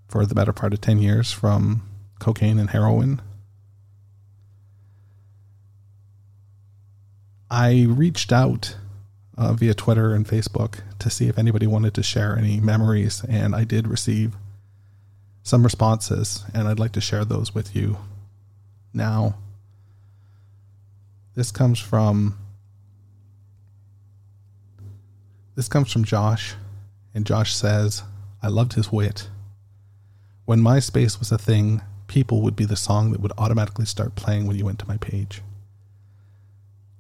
for 0.08 0.28
the 0.28 0.36
better 0.36 0.54
part 0.54 0.72
of 0.72 0.82
10 0.82 1.00
years 1.00 1.32
from 1.32 1.82
cocaine 2.20 2.60
and 2.60 2.70
heroin. 2.70 3.24
I 7.50 7.88
reached 7.90 8.32
out 8.32 8.76
uh, 9.38 9.54
via 9.54 9.74
Twitter 9.74 10.14
and 10.14 10.28
Facebook 10.28 10.80
to 11.00 11.10
see 11.10 11.28
if 11.28 11.38
anybody 11.38 11.68
wanted 11.68 11.94
to 11.96 12.04
share 12.04 12.38
any 12.38 12.60
memories, 12.60 13.24
and 13.28 13.56
I 13.56 13.64
did 13.64 13.88
receive 13.88 14.36
some 15.42 15.64
responses, 15.64 16.44
and 16.54 16.68
I'd 16.68 16.80
like 16.80 16.94
to 16.94 17.02
share 17.02 17.26
those 17.26 17.54
with 17.54 17.76
you 17.76 17.98
now. 18.94 19.36
This 21.36 21.52
comes 21.52 21.80
from 21.80 22.38
this 25.56 25.68
comes 25.68 25.92
from 25.92 26.04
Josh, 26.04 26.56
and 27.14 27.26
Josh 27.26 27.54
says, 27.54 28.04
"I 28.42 28.48
loved 28.48 28.74
his 28.74 28.92
wit. 28.92 29.30
When 30.46 30.62
MySpace 30.62 31.20
was 31.20 31.32
a 31.32 31.38
thing, 31.38 31.82
people 32.08 32.42
would 32.42 32.56
be 32.56 32.66
the 32.66 32.76
song 32.76 33.12
that 33.12 33.22
would 33.22 33.32
automatically 33.38 33.86
start 33.86 34.16
playing 34.16 34.48
when 34.48 34.58
you 34.58 34.66
went 34.66 34.80
to 34.80 34.88
my 34.88 34.98
page." 34.98 35.42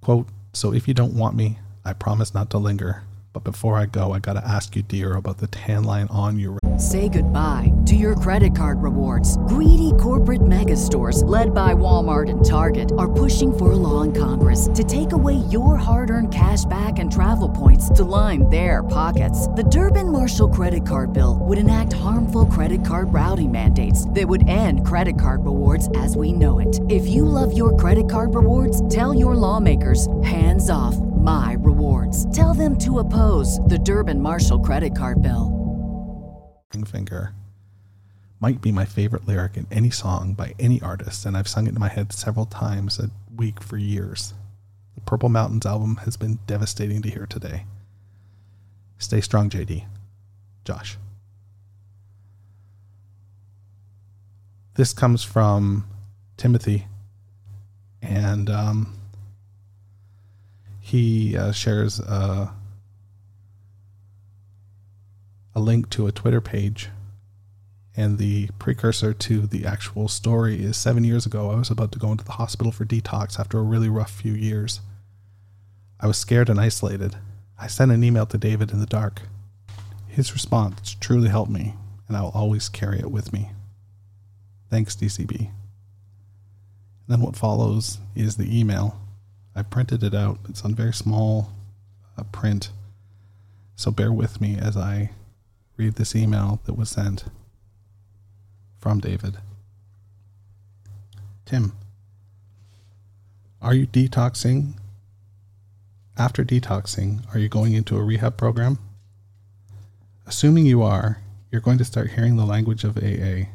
Quote, 0.01 0.27
"So 0.51 0.73
if 0.73 0.87
you 0.87 0.93
don't 0.93 1.13
want 1.13 1.35
me, 1.35 1.59
I 1.85 1.93
promise 1.93 2.33
not 2.33 2.49
to 2.51 2.57
linger." 2.57 3.03
But 3.33 3.43
before 3.43 3.79
I 3.79 3.87
go, 3.87 4.13
I 4.13 4.19
gotta 4.19 4.47
ask 4.47 4.75
you, 4.75 4.83
dear, 4.83 5.15
about 5.15 5.39
the 5.39 5.47
tan 5.47 5.83
line 5.83 6.05
on 6.11 6.37
your. 6.37 6.59
Say 6.77 7.09
goodbye 7.09 7.73
to 7.87 7.95
your 7.95 8.15
credit 8.15 8.55
card 8.55 8.81
rewards. 8.83 9.37
Greedy 9.47 9.91
corporate 9.99 10.45
mega 10.45 10.77
stores, 10.77 11.23
led 11.23 11.51
by 11.51 11.73
Walmart 11.73 12.29
and 12.29 12.45
Target, 12.45 12.91
are 12.99 13.11
pushing 13.11 13.51
for 13.51 13.71
a 13.71 13.75
law 13.75 14.03
in 14.03 14.13
Congress 14.13 14.69
to 14.75 14.83
take 14.83 15.13
away 15.13 15.35
your 15.49 15.77
hard 15.77 16.11
earned 16.11 16.31
cash 16.31 16.63
back 16.65 16.99
and 16.99 17.11
travel 17.11 17.49
points 17.49 17.89
to 17.89 18.03
line 18.03 18.47
their 18.49 18.83
pockets. 18.83 19.47
The 19.47 19.63
Durbin 19.63 20.11
Marshall 20.11 20.49
credit 20.49 20.85
card 20.87 21.11
bill 21.11 21.39
would 21.41 21.57
enact 21.57 21.93
harmful 21.93 22.45
credit 22.45 22.85
card 22.85 23.11
routing 23.11 23.51
mandates 23.51 24.07
that 24.09 24.27
would 24.27 24.47
end 24.47 24.85
credit 24.85 25.19
card 25.19 25.43
rewards 25.43 25.89
as 25.95 26.15
we 26.15 26.33
know 26.33 26.59
it. 26.59 26.79
If 26.87 27.07
you 27.07 27.25
love 27.25 27.57
your 27.57 27.75
credit 27.77 28.07
card 28.07 28.35
rewards, 28.35 28.87
tell 28.89 29.13
your 29.15 29.35
lawmakers 29.35 30.07
hands 30.21 30.69
off 30.69 30.95
my 31.23 31.55
rewards. 31.59 32.29
Tell 32.35 32.53
them 32.53 32.77
to 32.79 32.99
oppose 32.99 33.59
the 33.61 33.79
Durbin 33.79 34.21
Marshall 34.21 34.59
credit 34.59 34.95
card 34.95 35.21
bill. 35.21 35.59
finger 36.85 37.33
might 38.39 38.59
be 38.59 38.73
my 38.73 38.83
favorite 38.83 39.25
lyric 39.25 39.55
in 39.55 39.65
any 39.71 39.89
song 39.89 40.33
by 40.33 40.53
any 40.59 40.81
artist, 40.81 41.25
and 41.25 41.37
I've 41.37 41.47
sung 41.47 41.65
it 41.65 41.73
in 41.73 41.79
my 41.79 41.87
head 41.87 42.11
several 42.11 42.45
times 42.45 42.99
a 42.99 43.09
week 43.33 43.63
for 43.63 43.77
years. 43.77 44.33
The 44.95 45.01
Purple 45.01 45.29
Mountains 45.29 45.65
album 45.65 45.95
has 46.03 46.17
been 46.17 46.39
devastating 46.45 47.01
to 47.03 47.09
hear 47.09 47.25
today. 47.25 47.65
Stay 48.97 49.21
strong, 49.21 49.49
JD. 49.49 49.85
Josh. 50.65 50.97
This 54.75 54.91
comes 54.91 55.23
from 55.23 55.87
Timothy, 56.35 56.87
and 58.01 58.49
um, 58.49 58.93
he 60.93 61.35
uh, 61.35 61.51
shares 61.51 61.99
uh, 62.01 62.51
a 65.55 65.59
link 65.59 65.89
to 65.89 66.05
a 66.05 66.11
Twitter 66.11 66.39
page. 66.39 66.89
And 67.97 68.19
the 68.19 68.49
precursor 68.59 69.11
to 69.11 69.47
the 69.47 69.65
actual 69.65 70.07
story 70.07 70.63
is 70.63 70.77
seven 70.77 71.03
years 71.03 71.25
ago, 71.25 71.49
I 71.49 71.55
was 71.55 71.71
about 71.71 71.91
to 71.93 71.99
go 71.99 72.11
into 72.11 72.23
the 72.23 72.33
hospital 72.33 72.71
for 72.71 72.85
detox 72.85 73.39
after 73.39 73.57
a 73.57 73.63
really 73.63 73.89
rough 73.89 74.11
few 74.11 74.33
years. 74.33 74.81
I 75.99 76.05
was 76.05 76.19
scared 76.19 76.47
and 76.47 76.59
isolated. 76.59 77.15
I 77.59 77.65
sent 77.65 77.91
an 77.91 78.03
email 78.03 78.27
to 78.27 78.37
David 78.37 78.69
in 78.69 78.79
the 78.79 78.85
dark. 78.85 79.23
His 80.07 80.31
response 80.31 80.95
truly 80.99 81.29
helped 81.29 81.51
me, 81.51 81.73
and 82.07 82.15
I 82.15 82.21
will 82.21 82.29
always 82.35 82.69
carry 82.69 82.99
it 82.99 83.09
with 83.09 83.33
me. 83.33 83.49
Thanks, 84.69 84.95
DCB. 84.95 85.49
then 87.07 87.19
what 87.19 87.35
follows 87.35 87.97
is 88.15 88.37
the 88.37 88.59
email. 88.59 89.02
I 89.55 89.61
printed 89.61 90.03
it 90.03 90.15
out. 90.15 90.39
It's 90.49 90.63
on 90.63 90.73
very 90.73 90.93
small 90.93 91.51
uh, 92.17 92.23
print. 92.23 92.71
So 93.75 93.91
bear 93.91 94.11
with 94.11 94.41
me 94.41 94.57
as 94.57 94.75
I 94.75 95.11
read 95.77 95.95
this 95.95 96.15
email 96.15 96.61
that 96.65 96.77
was 96.77 96.89
sent 96.89 97.25
from 98.79 98.99
David. 98.99 99.37
Tim, 101.45 101.73
are 103.61 103.73
you 103.73 103.87
detoxing? 103.87 104.73
After 106.17 106.43
detoxing, 106.43 107.23
are 107.33 107.39
you 107.39 107.49
going 107.49 107.73
into 107.73 107.97
a 107.97 108.03
rehab 108.03 108.37
program? 108.37 108.77
Assuming 110.27 110.65
you 110.65 110.81
are, 110.81 111.19
you're 111.51 111.61
going 111.61 111.77
to 111.77 111.85
start 111.85 112.11
hearing 112.11 112.35
the 112.35 112.45
language 112.45 112.83
of 112.83 112.97
AA, 112.97 113.49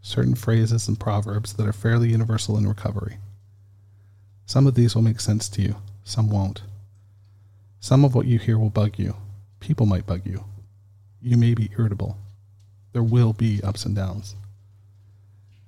certain 0.00 0.34
phrases 0.34 0.88
and 0.88 0.98
proverbs 0.98 1.52
that 1.54 1.66
are 1.66 1.72
fairly 1.72 2.10
universal 2.10 2.56
in 2.56 2.66
recovery. 2.66 3.18
Some 4.50 4.66
of 4.66 4.74
these 4.74 4.96
will 4.96 5.02
make 5.02 5.20
sense 5.20 5.48
to 5.50 5.62
you, 5.62 5.76
some 6.02 6.28
won't. 6.28 6.62
Some 7.78 8.04
of 8.04 8.16
what 8.16 8.26
you 8.26 8.40
hear 8.40 8.58
will 8.58 8.68
bug 8.68 8.98
you. 8.98 9.14
People 9.60 9.86
might 9.86 10.08
bug 10.08 10.22
you. 10.24 10.44
You 11.22 11.36
may 11.36 11.54
be 11.54 11.70
irritable. 11.78 12.18
There 12.92 13.04
will 13.04 13.32
be 13.32 13.62
ups 13.62 13.84
and 13.84 13.94
downs. 13.94 14.34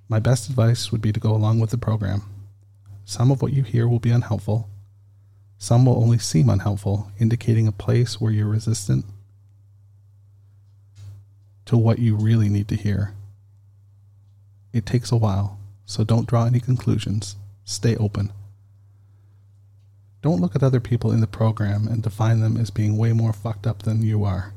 My 0.08 0.18
best 0.18 0.48
advice 0.48 0.90
would 0.90 1.00
be 1.00 1.12
to 1.12 1.20
go 1.20 1.32
along 1.32 1.60
with 1.60 1.70
the 1.70 1.78
program. 1.78 2.22
Some 3.04 3.30
of 3.30 3.40
what 3.40 3.52
you 3.52 3.62
hear 3.62 3.86
will 3.86 4.00
be 4.00 4.10
unhelpful. 4.10 4.68
Some 5.58 5.86
will 5.86 6.02
only 6.02 6.18
seem 6.18 6.50
unhelpful, 6.50 7.12
indicating 7.20 7.68
a 7.68 7.72
place 7.86 8.20
where 8.20 8.32
you're 8.32 8.48
resistant 8.48 9.04
to 11.66 11.76
what 11.78 12.00
you 12.00 12.16
really 12.16 12.48
need 12.48 12.66
to 12.66 12.74
hear. 12.74 13.14
It 14.72 14.86
takes 14.86 15.12
a 15.12 15.16
while, 15.16 15.60
so 15.86 16.02
don't 16.02 16.26
draw 16.26 16.46
any 16.46 16.58
conclusions. 16.58 17.36
Stay 17.64 17.94
open. 17.94 18.32
Don't 20.22 20.40
look 20.40 20.54
at 20.54 20.62
other 20.62 20.80
people 20.80 21.10
in 21.10 21.20
the 21.20 21.26
program 21.26 21.88
and 21.88 22.02
define 22.02 22.40
them 22.40 22.56
as 22.56 22.70
being 22.70 22.96
way 22.96 23.12
more 23.12 23.32
fucked 23.32 23.66
up 23.66 23.82
than 23.82 24.02
you 24.02 24.24
are. 24.24 24.54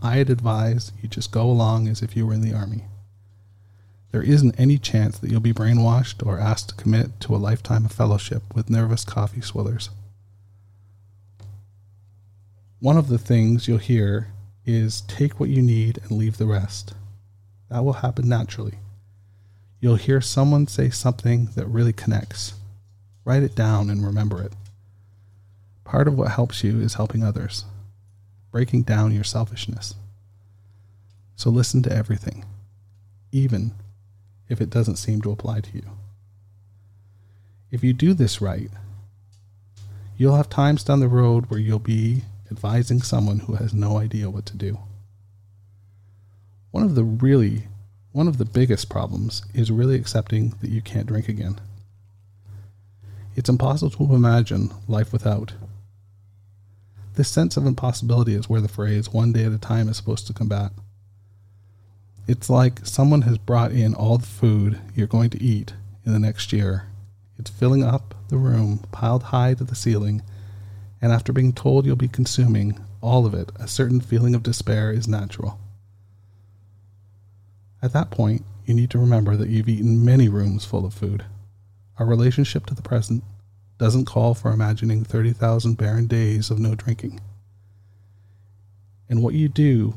I'd 0.00 0.30
advise 0.30 0.92
you 1.02 1.08
just 1.08 1.32
go 1.32 1.42
along 1.42 1.88
as 1.88 2.02
if 2.02 2.16
you 2.16 2.24
were 2.24 2.34
in 2.34 2.40
the 2.40 2.54
army. 2.54 2.84
There 4.12 4.22
isn't 4.22 4.58
any 4.58 4.78
chance 4.78 5.18
that 5.18 5.30
you'll 5.30 5.40
be 5.40 5.52
brainwashed 5.52 6.24
or 6.24 6.38
asked 6.38 6.70
to 6.70 6.74
commit 6.76 7.20
to 7.20 7.34
a 7.34 7.36
lifetime 7.36 7.84
of 7.84 7.92
fellowship 7.92 8.42
with 8.54 8.70
nervous 8.70 9.04
coffee 9.04 9.40
swillers. 9.40 9.88
One 12.80 12.96
of 12.96 13.08
the 13.08 13.18
things 13.18 13.66
you'll 13.66 13.78
hear 13.78 14.28
is 14.64 15.00
take 15.02 15.40
what 15.40 15.50
you 15.50 15.60
need 15.60 15.98
and 15.98 16.12
leave 16.12 16.36
the 16.36 16.46
rest. 16.46 16.94
That 17.70 17.84
will 17.84 17.94
happen 17.94 18.28
naturally. 18.28 18.78
You'll 19.80 19.96
hear 19.96 20.20
someone 20.20 20.68
say 20.68 20.90
something 20.90 21.48
that 21.56 21.66
really 21.66 21.92
connects. 21.92 22.54
Write 23.24 23.42
it 23.42 23.56
down 23.56 23.90
and 23.90 24.06
remember 24.06 24.40
it. 24.42 24.52
Part 25.88 26.06
of 26.06 26.16
what 26.16 26.30
helps 26.30 26.62
you 26.62 26.80
is 26.80 26.94
helping 26.94 27.24
others, 27.24 27.64
breaking 28.52 28.82
down 28.82 29.12
your 29.12 29.24
selfishness. 29.24 29.94
So 31.36 31.50
listen 31.50 31.82
to 31.82 31.92
everything, 31.92 32.44
even 33.32 33.72
if 34.48 34.60
it 34.60 34.70
doesn't 34.70 34.96
seem 34.96 35.20
to 35.22 35.32
apply 35.32 35.60
to 35.60 35.74
you. 35.74 35.90
If 37.70 37.84
you 37.84 37.92
do 37.92 38.14
this 38.14 38.40
right, 38.40 38.70
You'll 40.18 40.34
have 40.34 40.50
times 40.50 40.82
down 40.82 40.98
the 40.98 41.06
road 41.06 41.48
where 41.48 41.60
you'll 41.60 41.78
be 41.78 42.22
advising 42.50 43.02
someone 43.02 43.38
who 43.38 43.54
has 43.54 43.72
no 43.72 43.98
idea 43.98 44.28
what 44.28 44.46
to 44.46 44.56
do. 44.56 44.80
One 46.72 46.82
of 46.82 46.96
the 46.96 47.04
really, 47.04 47.68
one 48.10 48.26
of 48.26 48.36
the 48.36 48.44
biggest 48.44 48.90
problems 48.90 49.42
is 49.54 49.70
really 49.70 49.94
accepting 49.94 50.54
that 50.60 50.70
you 50.70 50.82
can't 50.82 51.06
drink 51.06 51.28
again. 51.28 51.60
It's 53.36 53.48
impossible 53.48 53.90
to 53.90 54.12
imagine 54.12 54.74
life 54.88 55.12
without. 55.12 55.52
This 57.18 57.28
sense 57.28 57.56
of 57.56 57.66
impossibility 57.66 58.34
is 58.34 58.48
where 58.48 58.60
the 58.60 58.68
phrase 58.68 59.12
one 59.12 59.32
day 59.32 59.44
at 59.44 59.50
a 59.50 59.58
time 59.58 59.88
is 59.88 59.96
supposed 59.96 60.28
to 60.28 60.32
combat. 60.32 60.70
It's 62.28 62.48
like 62.48 62.86
someone 62.86 63.22
has 63.22 63.38
brought 63.38 63.72
in 63.72 63.92
all 63.92 64.18
the 64.18 64.26
food 64.26 64.78
you're 64.94 65.08
going 65.08 65.30
to 65.30 65.42
eat 65.42 65.72
in 66.06 66.12
the 66.12 66.20
next 66.20 66.52
year. 66.52 66.86
It's 67.36 67.50
filling 67.50 67.82
up 67.82 68.14
the 68.28 68.36
room, 68.36 68.84
piled 68.92 69.24
high 69.24 69.54
to 69.54 69.64
the 69.64 69.74
ceiling, 69.74 70.22
and 71.02 71.10
after 71.10 71.32
being 71.32 71.52
told 71.52 71.86
you'll 71.86 71.96
be 71.96 72.06
consuming 72.06 72.78
all 73.00 73.26
of 73.26 73.34
it, 73.34 73.50
a 73.58 73.66
certain 73.66 74.00
feeling 74.00 74.36
of 74.36 74.44
despair 74.44 74.92
is 74.92 75.08
natural. 75.08 75.58
At 77.82 77.92
that 77.94 78.12
point, 78.12 78.44
you 78.64 78.74
need 78.74 78.90
to 78.90 78.98
remember 79.00 79.34
that 79.34 79.48
you've 79.48 79.68
eaten 79.68 80.04
many 80.04 80.28
rooms 80.28 80.64
full 80.64 80.86
of 80.86 80.94
food. 80.94 81.24
Our 81.98 82.06
relationship 82.06 82.64
to 82.66 82.76
the 82.76 82.82
present 82.82 83.24
doesn't 83.78 84.06
call 84.06 84.34
for 84.34 84.52
imagining 84.52 85.04
30,000 85.04 85.76
barren 85.76 86.06
days 86.06 86.50
of 86.50 86.58
no 86.58 86.74
drinking. 86.74 87.20
And 89.08 89.22
what 89.22 89.34
you 89.34 89.48
do, 89.48 89.94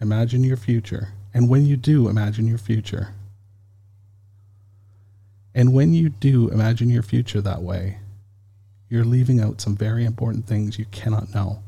imagine 0.00 0.44
your 0.44 0.56
future. 0.56 1.08
And 1.34 1.48
when 1.48 1.66
you 1.66 1.76
do 1.76 2.08
imagine 2.08 2.46
your 2.46 2.58
future, 2.58 3.14
and 5.54 5.72
when 5.72 5.92
you 5.92 6.08
do 6.08 6.48
imagine 6.48 6.90
your 6.90 7.02
future 7.02 7.40
that 7.40 7.62
way, 7.62 7.98
you're 8.88 9.04
leaving 9.04 9.40
out 9.40 9.60
some 9.60 9.76
very 9.76 10.04
important 10.04 10.46
things 10.46 10.78
you 10.78 10.84
cannot 10.86 11.34
know. 11.34 11.62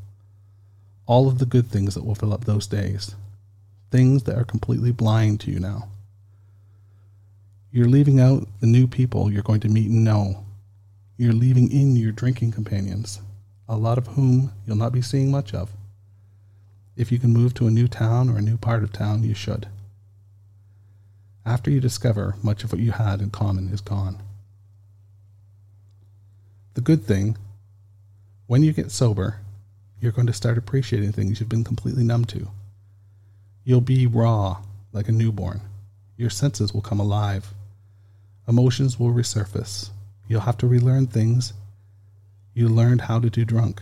All 1.07 1.27
of 1.27 1.39
the 1.39 1.45
good 1.45 1.67
things 1.67 1.95
that 1.95 2.05
will 2.05 2.15
fill 2.15 2.33
up 2.33 2.45
those 2.45 2.67
days, 2.67 3.15
things 3.91 4.23
that 4.23 4.37
are 4.37 4.43
completely 4.43 4.91
blind 4.91 5.39
to 5.41 5.51
you 5.51 5.59
now. 5.59 5.89
You're 7.71 7.89
leaving 7.89 8.19
out 8.19 8.47
the 8.59 8.67
new 8.67 8.87
people 8.87 9.31
you're 9.31 9.43
going 9.43 9.59
to 9.61 9.67
meet 9.67 9.89
and 9.89 10.03
know. 10.03 10.44
You're 11.17 11.33
leaving 11.33 11.71
in 11.71 11.95
your 11.95 12.11
drinking 12.11 12.51
companions, 12.51 13.21
a 13.69 13.77
lot 13.77 13.97
of 13.97 14.07
whom 14.07 14.51
you'll 14.65 14.75
not 14.75 14.91
be 14.91 15.01
seeing 15.01 15.31
much 15.31 15.53
of. 15.53 15.71
If 16.97 17.11
you 17.11 17.19
can 17.19 17.31
move 17.31 17.53
to 17.55 17.67
a 17.67 17.71
new 17.71 17.87
town 17.87 18.29
or 18.29 18.37
a 18.37 18.41
new 18.41 18.57
part 18.57 18.83
of 18.83 18.91
town, 18.91 19.23
you 19.23 19.33
should. 19.33 19.67
After 21.45 21.71
you 21.71 21.79
discover 21.79 22.35
much 22.43 22.63
of 22.63 22.71
what 22.71 22.81
you 22.81 22.91
had 22.91 23.21
in 23.21 23.29
common 23.29 23.69
is 23.69 23.81
gone. 23.81 24.21
The 26.73 26.81
good 26.81 27.05
thing, 27.05 27.37
when 28.47 28.63
you 28.63 28.73
get 28.73 28.91
sober, 28.91 29.39
you're 30.01 30.11
going 30.11 30.27
to 30.27 30.33
start 30.33 30.57
appreciating 30.57 31.13
things 31.13 31.39
you've 31.39 31.47
been 31.47 31.63
completely 31.63 32.03
numb 32.03 32.25
to. 32.25 32.49
You'll 33.63 33.79
be 33.81 34.05
raw, 34.05 34.61
like 34.91 35.07
a 35.07 35.13
newborn. 35.13 35.61
Your 36.17 36.29
senses 36.29 36.73
will 36.73 36.81
come 36.81 36.99
alive. 36.99 37.53
Emotions 38.47 38.99
will 38.99 39.13
resurface. 39.13 39.91
You'll 40.27 40.41
have 40.41 40.57
to 40.57 40.67
relearn 40.67 41.07
things 41.07 41.53
you 42.55 42.69
learned 42.69 43.01
how 43.01 43.19
to 43.19 43.29
do 43.29 43.45
drunk. 43.45 43.81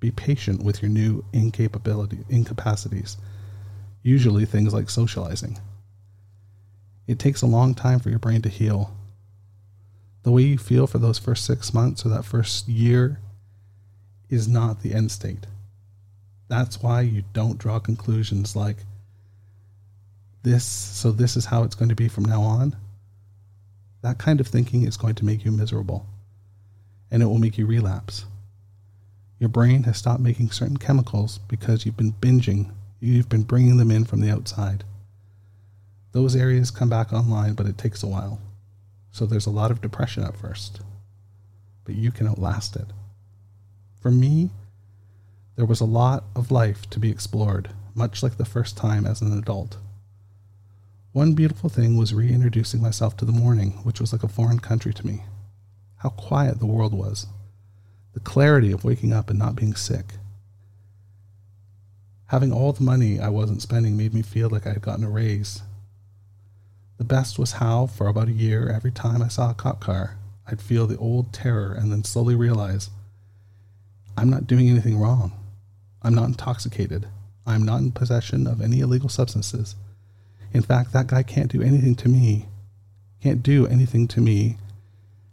Be 0.00 0.10
patient 0.10 0.62
with 0.62 0.82
your 0.82 0.90
new 0.90 1.24
incapability, 1.32 2.18
incapacities, 2.30 3.18
usually 4.02 4.46
things 4.46 4.72
like 4.72 4.90
socializing. 4.90 5.58
It 7.06 7.18
takes 7.18 7.42
a 7.42 7.46
long 7.46 7.74
time 7.74 8.00
for 8.00 8.08
your 8.08 8.18
brain 8.18 8.40
to 8.42 8.48
heal. 8.48 8.96
The 10.22 10.32
way 10.32 10.42
you 10.42 10.58
feel 10.58 10.86
for 10.86 10.98
those 10.98 11.18
first 11.18 11.44
six 11.44 11.74
months 11.74 12.06
or 12.06 12.08
that 12.08 12.24
first 12.24 12.66
year 12.66 13.20
is 14.30 14.48
not 14.48 14.82
the 14.82 14.94
end 14.94 15.10
state. 15.10 15.46
That's 16.48 16.82
why 16.82 17.02
you 17.02 17.24
don't 17.34 17.58
draw 17.58 17.78
conclusions 17.78 18.56
like 18.56 18.78
this, 20.42 20.64
so 20.64 21.10
this 21.12 21.36
is 21.36 21.46
how 21.46 21.62
it's 21.62 21.74
going 21.74 21.90
to 21.90 21.94
be 21.94 22.08
from 22.08 22.24
now 22.24 22.42
on. 22.42 22.76
That 24.04 24.18
kind 24.18 24.38
of 24.38 24.46
thinking 24.46 24.82
is 24.82 24.98
going 24.98 25.14
to 25.14 25.24
make 25.24 25.46
you 25.46 25.50
miserable 25.50 26.04
and 27.10 27.22
it 27.22 27.26
will 27.26 27.38
make 27.38 27.56
you 27.56 27.64
relapse. 27.64 28.26
Your 29.38 29.48
brain 29.48 29.84
has 29.84 29.96
stopped 29.96 30.20
making 30.20 30.50
certain 30.50 30.76
chemicals 30.76 31.38
because 31.48 31.86
you've 31.86 31.96
been 31.96 32.12
binging, 32.12 32.70
you've 33.00 33.30
been 33.30 33.44
bringing 33.44 33.78
them 33.78 33.90
in 33.90 34.04
from 34.04 34.20
the 34.20 34.30
outside. 34.30 34.84
Those 36.12 36.36
areas 36.36 36.70
come 36.70 36.90
back 36.90 37.14
online, 37.14 37.54
but 37.54 37.64
it 37.64 37.78
takes 37.78 38.02
a 38.02 38.06
while. 38.06 38.42
So 39.10 39.24
there's 39.24 39.46
a 39.46 39.50
lot 39.50 39.70
of 39.70 39.80
depression 39.80 40.22
at 40.22 40.36
first. 40.36 40.80
But 41.86 41.94
you 41.94 42.12
can 42.12 42.28
outlast 42.28 42.76
it. 42.76 42.88
For 44.02 44.10
me, 44.10 44.50
there 45.56 45.64
was 45.64 45.80
a 45.80 45.86
lot 45.86 46.24
of 46.36 46.50
life 46.50 46.90
to 46.90 47.00
be 47.00 47.10
explored, 47.10 47.70
much 47.94 48.22
like 48.22 48.36
the 48.36 48.44
first 48.44 48.76
time 48.76 49.06
as 49.06 49.22
an 49.22 49.32
adult. 49.38 49.78
One 51.14 51.32
beautiful 51.32 51.70
thing 51.70 51.96
was 51.96 52.12
reintroducing 52.12 52.82
myself 52.82 53.16
to 53.16 53.24
the 53.24 53.32
morning, 53.32 53.70
which 53.84 53.98
was 53.98 54.12
like 54.12 54.22
a 54.22 54.28
foreign 54.28 54.58
country 54.58 54.92
to 54.92 55.06
me. 55.06 55.22
How 55.96 56.10
quiet 56.10 56.58
the 56.58 56.66
world 56.66 56.92
was. 56.92 57.26
The 58.12 58.20
clarity 58.20 58.70
of 58.70 58.84
waking 58.84 59.14
up 59.14 59.30
and 59.30 59.38
not 59.38 59.56
being 59.56 59.74
sick. 59.74 60.16
Having 62.26 62.52
all 62.52 62.74
the 62.74 62.84
money 62.84 63.18
I 63.18 63.30
wasn't 63.30 63.62
spending 63.62 63.96
made 63.96 64.12
me 64.12 64.20
feel 64.20 64.50
like 64.50 64.66
I 64.66 64.74
had 64.74 64.82
gotten 64.82 65.04
a 65.04 65.08
raise 65.08 65.62
the 66.96 67.04
best 67.04 67.38
was 67.38 67.52
how, 67.52 67.86
for 67.86 68.06
about 68.06 68.28
a 68.28 68.32
year, 68.32 68.70
every 68.70 68.92
time 68.92 69.20
I 69.20 69.28
saw 69.28 69.50
a 69.50 69.54
cop 69.54 69.80
car, 69.80 70.16
I'd 70.46 70.62
feel 70.62 70.86
the 70.86 70.96
old 70.98 71.32
terror 71.32 71.72
and 71.72 71.90
then 71.90 72.04
slowly 72.04 72.36
realize 72.36 72.90
I'm 74.16 74.30
not 74.30 74.46
doing 74.46 74.68
anything 74.70 74.98
wrong. 74.98 75.32
I'm 76.02 76.14
not 76.14 76.28
intoxicated. 76.28 77.08
I'm 77.46 77.64
not 77.64 77.80
in 77.80 77.90
possession 77.90 78.46
of 78.46 78.60
any 78.60 78.80
illegal 78.80 79.08
substances. 79.08 79.74
In 80.54 80.62
fact, 80.62 80.92
that 80.92 81.08
guy 81.08 81.24
can't 81.24 81.50
do 81.50 81.60
anything 81.60 81.96
to 81.96 82.08
me. 82.08 82.46
Can't 83.20 83.42
do 83.42 83.66
anything 83.66 84.06
to 84.08 84.20
me 84.20 84.56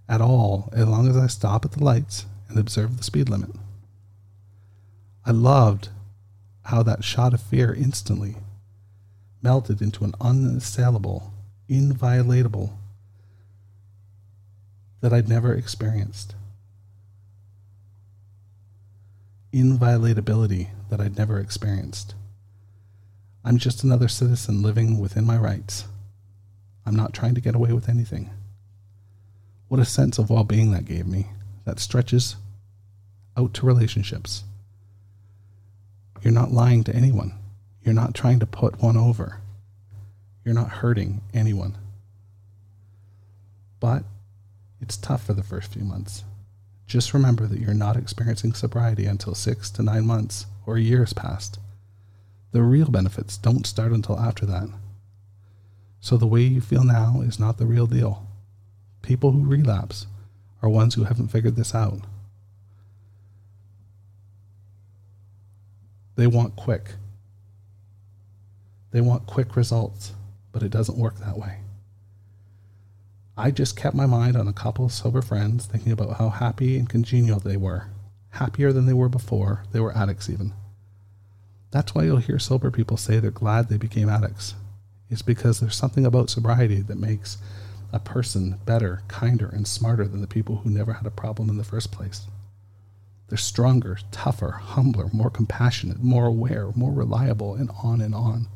at 0.10 0.20
all 0.20 0.70
as 0.74 0.88
long 0.88 1.08
as 1.08 1.16
I 1.16 1.28
stop 1.28 1.64
at 1.64 1.74
the 1.74 1.84
lights 1.84 2.26
and 2.50 2.58
observe 2.58 2.98
the 2.98 3.04
speed 3.04 3.30
limit. 3.30 3.52
I 5.24 5.32
loved 5.32 5.90
how 6.64 6.82
that 6.84 7.04
shot 7.04 7.34
of 7.34 7.42
fear 7.42 7.74
instantly 7.74 8.38
melted 9.42 9.82
into 9.82 10.04
an 10.04 10.14
unassailable 10.20 11.32
inviolatable 11.70 12.72
that 15.02 15.14
I'd 15.14 15.30
never 15.30 15.54
experienced. 15.54 16.36
Inviolatability 19.54 20.70
that 20.90 21.00
I'd 21.00 21.18
never 21.18 21.40
experienced. 21.40 22.16
I'm 23.44 23.58
just 23.58 23.84
another 23.84 24.08
citizen 24.08 24.62
living 24.62 25.00
within 25.00 25.26
my 25.26 25.38
rights. 25.38 25.86
I'm 26.86 26.96
not 26.96 27.14
trying 27.14 27.36
to 27.36 27.42
get 27.42 27.56
away 27.56 27.74
with 27.74 27.90
anything. 27.90 28.30
What 29.68 29.80
a 29.80 29.86
sense 29.86 30.20
of 30.20 30.30
well 30.30 30.44
being 30.44 30.72
that 30.72 30.86
gave 30.86 31.08
me 31.08 31.28
that 31.66 31.80
stretches 31.80 32.36
out 33.38 33.54
to 33.56 33.66
relationships. 33.66 34.44
You're 36.22 36.34
not 36.34 36.52
lying 36.52 36.84
to 36.84 36.96
anyone. 36.96 37.34
You're 37.84 37.96
not 37.96 38.14
trying 38.14 38.40
to 38.40 38.46
put 38.46 38.82
one 38.82 38.98
over. 38.98 39.40
You're 40.46 40.54
not 40.56 40.70
hurting 40.70 41.22
anyone. 41.34 41.78
But 43.80 44.04
it's 44.80 44.98
tough 44.98 45.26
for 45.26 45.34
the 45.34 45.44
first 45.44 45.74
few 45.74 45.84
months. 45.84 46.24
Just 46.86 47.14
remember 47.14 47.48
that 47.48 47.60
you're 47.60 47.74
not 47.74 47.98
experiencing 47.98 48.54
sobriety 48.54 49.06
until 49.06 49.34
six 49.34 49.70
to 49.72 49.84
nine 49.84 50.06
months 50.06 50.46
or 50.66 50.78
years 50.78 51.14
passed. 51.14 51.58
The 52.52 52.62
real 52.62 52.90
benefits 52.90 53.38
don't 53.38 53.68
start 53.68 53.92
until 53.92 54.20
after 54.20 54.46
that. 54.46 54.70
So 56.00 56.18
the 56.18 56.28
way 56.28 56.42
you 56.42 56.62
feel 56.62 56.84
now 56.84 57.22
is 57.22 57.40
not 57.40 57.58
the 57.58 57.66
real 57.66 57.88
deal. 57.88 58.28
People 59.02 59.32
who 59.32 59.46
relapse 59.46 60.08
are 60.62 60.70
ones 60.70 60.96
who 60.96 61.06
haven't 61.06 61.30
figured 61.30 61.56
this 61.56 61.74
out. 61.74 62.02
They 66.16 66.28
want 66.28 66.56
quick. 66.56 66.96
They 68.92 69.02
want 69.02 69.26
quick 69.26 69.56
results 69.56 70.14
but 70.52 70.64
it 70.64 70.72
doesn't 70.72 70.98
work 70.98 71.18
that 71.20 71.38
way. 71.38 71.60
I 73.38 73.52
just 73.52 73.78
kept 73.78 73.96
my 73.96 74.06
mind 74.06 74.36
on 74.36 74.48
a 74.48 74.54
couple 74.54 74.86
of 74.86 74.92
sober 74.92 75.22
friends, 75.22 75.66
thinking 75.66 75.92
about 75.92 76.18
how 76.18 76.30
happy 76.30 76.78
and 76.78 76.88
congenial 76.88 77.40
they 77.40 77.58
were, 77.58 77.88
happier 78.32 78.72
than 78.72 78.86
they 78.86 78.94
were 78.94 79.10
before 79.10 79.64
they 79.72 79.80
were 79.80 79.96
addicts, 79.96 80.30
even. 80.30 80.54
That's 81.72 81.96
why 81.96 82.04
you'll 82.04 82.18
hear 82.18 82.38
sober 82.38 82.70
people 82.70 82.98
say 82.98 83.20
they're 83.20 83.32
glad 83.32 83.70
they 83.70 83.78
became 83.78 84.10
addicts. 84.10 84.56
It's 85.10 85.22
because 85.22 85.60
there's 85.60 85.76
something 85.76 86.06
about 86.06 86.30
sobriety 86.30 86.82
that 86.82 86.98
makes 86.98 87.38
a 87.94 88.00
person 88.00 88.60
better, 88.66 89.02
kinder, 89.08 89.48
and 89.48 89.68
smarter 89.68 90.08
than 90.08 90.22
the 90.22 90.28
people 90.28 90.58
who 90.58 90.70
never 90.70 90.94
had 90.94 91.06
a 91.06 91.12
problem 91.12 91.50
in 91.50 91.58
the 91.58 91.64
first 91.64 91.92
place. 91.92 92.28
They're 93.28 93.38
stronger, 93.38 93.98
tougher, 94.12 94.52
humbler, 94.52 95.10
more 95.14 95.30
compassionate, 95.30 96.04
more 96.04 96.26
aware, 96.26 96.72
more 96.76 96.92
reliable, 96.92 97.56
and 97.56 97.70
on 97.82 98.02
and 98.02 98.14
on. 98.14 98.48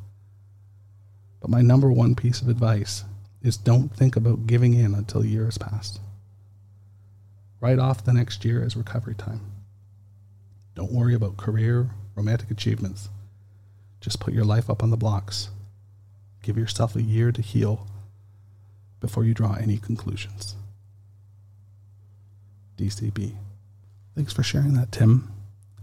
But 1.39 1.49
my 1.49 1.61
number 1.61 1.91
one 1.91 2.15
piece 2.15 2.41
of 2.41 2.49
advice 2.49 3.05
is 3.41 3.55
don't 3.55 3.95
think 3.95 4.15
about 4.15 4.47
giving 4.47 4.73
in 4.73 4.93
until 4.93 5.23
years 5.23 5.57
pass. 5.57 5.99
Write 7.61 7.79
off 7.79 8.03
the 8.03 8.13
next 8.13 8.43
year 8.43 8.63
as 8.63 8.75
recovery 8.75 9.15
time. 9.15 9.41
Don't 10.75 10.91
worry 10.91 11.13
about 11.13 11.37
career, 11.37 11.91
romantic 12.15 12.49
achievements. 12.51 13.09
Just 14.01 14.19
put 14.19 14.33
your 14.33 14.45
life 14.45 14.69
up 14.69 14.83
on 14.83 14.89
the 14.89 14.97
blocks. 14.97 15.49
Give 16.41 16.57
yourself 16.57 16.95
a 16.95 17.01
year 17.01 17.31
to 17.31 17.41
heal 17.41 17.87
before 18.99 19.23
you 19.23 19.33
draw 19.33 19.53
any 19.53 19.77
conclusions. 19.77 20.55
DCB. 22.77 23.35
Thanks 24.15 24.33
for 24.33 24.43
sharing 24.43 24.73
that, 24.73 24.91
Tim. 24.91 25.31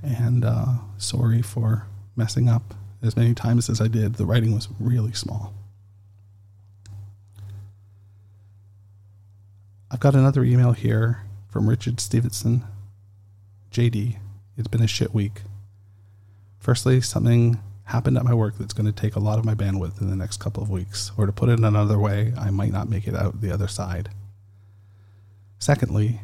And 0.03 0.45
uh, 0.45 0.67
sorry 0.99 1.43
for 1.43 1.87
messing 2.17 2.49
up 2.49 2.75
as 3.03 3.17
many 3.17 3.35
times 3.35 3.69
as 3.69 3.81
I 3.81 3.89
did. 3.89 4.15
The 4.15 4.27
writing 4.27 4.55
was 4.55 4.69
really 4.79 5.13
small. 5.13 5.55
I've 9.91 10.01
got 10.01 10.15
another 10.15 10.43
email 10.43 10.73
here 10.73 11.23
from 11.49 11.69
Richard 11.69 12.01
Stevenson. 12.01 12.65
JD, 13.71 14.17
it's 14.57 14.69
been 14.69 14.83
a 14.83 14.87
shit 14.87 15.13
week. 15.13 15.43
Firstly, 16.63 17.01
something 17.01 17.59
happened 17.87 18.17
at 18.17 18.25
my 18.25 18.33
work 18.33 18.57
that's 18.57 18.73
going 18.73 18.87
to 18.87 18.93
take 18.93 19.17
a 19.17 19.21
lot 19.21 19.41
of 19.41 19.45
my 19.45 19.53
bandwidth 19.53 20.01
in 20.01 20.09
the 20.09 20.15
next 20.15 20.39
couple 20.39 20.63
of 20.63 20.71
weeks. 20.71 21.11
Or 21.19 21.27
to 21.27 21.33
put 21.33 21.49
it 21.49 21.59
another 21.59 21.99
way, 21.99 22.33
I 22.39 22.51
might 22.51 22.71
not 22.71 22.89
make 22.89 23.09
it 23.09 23.17
out 23.17 23.41
the 23.41 23.51
other 23.51 23.67
side. 23.67 24.11
Secondly, 25.59 26.21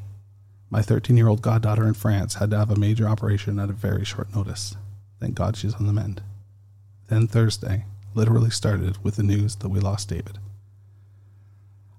my 0.70 0.80
13 0.80 1.16
year 1.16 1.26
old 1.26 1.42
goddaughter 1.42 1.88
in 1.88 1.94
France 1.94 2.34
had 2.34 2.50
to 2.50 2.56
have 2.56 2.70
a 2.70 2.76
major 2.76 3.08
operation 3.08 3.58
at 3.58 3.68
a 3.68 3.72
very 3.72 4.04
short 4.04 4.32
notice. 4.32 4.76
Thank 5.18 5.34
God 5.34 5.56
she's 5.56 5.74
on 5.74 5.88
the 5.88 5.92
mend. 5.92 6.22
Then 7.08 7.26
Thursday 7.26 7.86
literally 8.14 8.50
started 8.50 9.02
with 9.02 9.16
the 9.16 9.24
news 9.24 9.56
that 9.56 9.70
we 9.70 9.80
lost 9.80 10.08
David. 10.08 10.38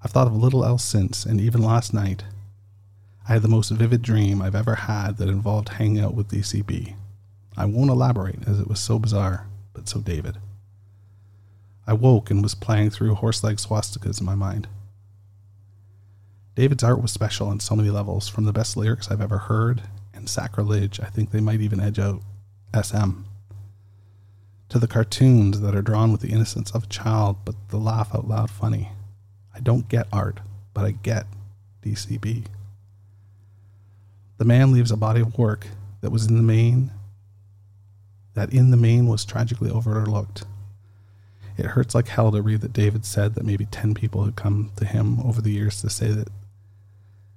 I've 0.02 0.12
thought 0.12 0.28
of 0.28 0.34
little 0.34 0.64
else 0.64 0.86
since, 0.86 1.26
and 1.26 1.42
even 1.42 1.62
last 1.62 1.94
night, 1.94 2.24
I 3.28 3.34
had 3.34 3.42
the 3.42 3.50
most 3.50 3.70
vivid 3.72 4.02
dream 4.02 4.42
I've 4.42 4.56
ever 4.56 4.76
had 4.76 5.18
that 5.18 5.28
involved 5.28 5.70
hanging 5.70 6.00
out 6.00 6.14
with 6.14 6.30
DCB. 6.30 6.96
I 7.60 7.66
won't 7.66 7.90
elaborate 7.90 8.48
as 8.48 8.58
it 8.58 8.70
was 8.70 8.80
so 8.80 8.98
bizarre, 8.98 9.46
but 9.74 9.90
so 9.90 10.00
David. 10.00 10.38
I 11.86 11.92
woke 11.92 12.32
and 12.32 12.42
was 12.42 12.56
playing 12.56 12.92
through 12.92 13.16
horse 13.16 13.44
leg 13.44 13.58
swastikas 13.58 14.22
in 14.22 14.26
my 14.26 14.34
mind. 14.34 14.70
David's 16.56 16.86
art 16.86 17.02
was 17.02 17.12
special 17.12 17.50
on 17.50 17.60
so 17.60 17.76
many 17.76 17.90
levels, 17.90 18.30
from 18.30 18.46
the 18.46 18.54
best 18.54 18.78
lyrics 18.78 19.12
I've 19.12 19.22
ever 19.22 19.40
heard 19.40 19.82
and 20.14 20.30
sacrilege, 20.30 21.02
I 21.02 21.08
think 21.08 21.32
they 21.32 21.42
might 21.42 21.60
even 21.60 21.82
edge 21.82 22.00
out 22.00 22.22
SM, 22.74 23.24
to 24.70 24.80
the 24.80 24.88
cartoons 24.88 25.60
that 25.60 25.76
are 25.76 25.82
drawn 25.82 26.14
with 26.14 26.22
the 26.22 26.32
innocence 26.32 26.72
of 26.72 26.86
a 26.86 26.88
child 26.88 27.38
but 27.44 27.56
the 27.70 27.78
laugh 27.78 28.16
out 28.16 28.26
loud 28.26 28.50
funny. 28.50 28.94
I 29.54 29.60
don't 29.60 29.90
get 29.90 30.08
art, 30.14 30.40
but 30.74 30.86
I 30.86 30.92
get 30.92 31.26
DCB. 31.82 32.46
The 34.38 34.46
man 34.46 34.72
leaves 34.72 34.92
a 34.92 34.98
body 34.98 35.20
of 35.20 35.38
work 35.38 35.68
that 36.00 36.12
was 36.12 36.26
in 36.26 36.38
the 36.38 36.42
main 36.42 36.92
that 38.34 38.54
in 38.54 38.72
the 38.72 38.78
main 38.78 39.08
was 39.08 39.26
tragically 39.26 39.70
overlooked. 39.70 40.44
It 41.58 41.66
hurts 41.66 41.94
like 41.94 42.08
hell 42.08 42.32
to 42.32 42.42
read 42.42 42.62
that 42.62 42.74
David 42.74 43.06
said 43.06 43.36
that 43.36 43.46
maybe 43.46 43.66
10 43.66 43.94
people 43.94 44.24
had 44.24 44.36
come 44.36 44.72
to 44.78 44.86
him 44.86 45.20
over 45.22 45.42
the 45.42 45.52
years 45.52 45.82
to 45.82 45.90
say 45.90 46.12
that 46.12 46.30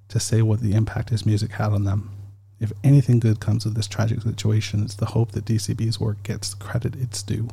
to 0.08 0.20
say 0.20 0.42
what 0.42 0.60
the 0.60 0.74
impact 0.74 1.08
his 1.08 1.26
music 1.26 1.52
had 1.52 1.72
on 1.72 1.84
them. 1.84 2.10
If 2.60 2.72
anything 2.84 3.18
good 3.18 3.40
comes 3.40 3.66
of 3.66 3.74
this 3.74 3.88
tragic 3.88 4.22
situation, 4.22 4.84
it's 4.84 4.94
the 4.94 5.06
hope 5.06 5.32
that 5.32 5.46
DCB's 5.46 5.98
work 5.98 6.22
gets 6.22 6.50
the 6.50 6.62
credit 6.62 6.94
it's 6.94 7.22
due. 7.22 7.48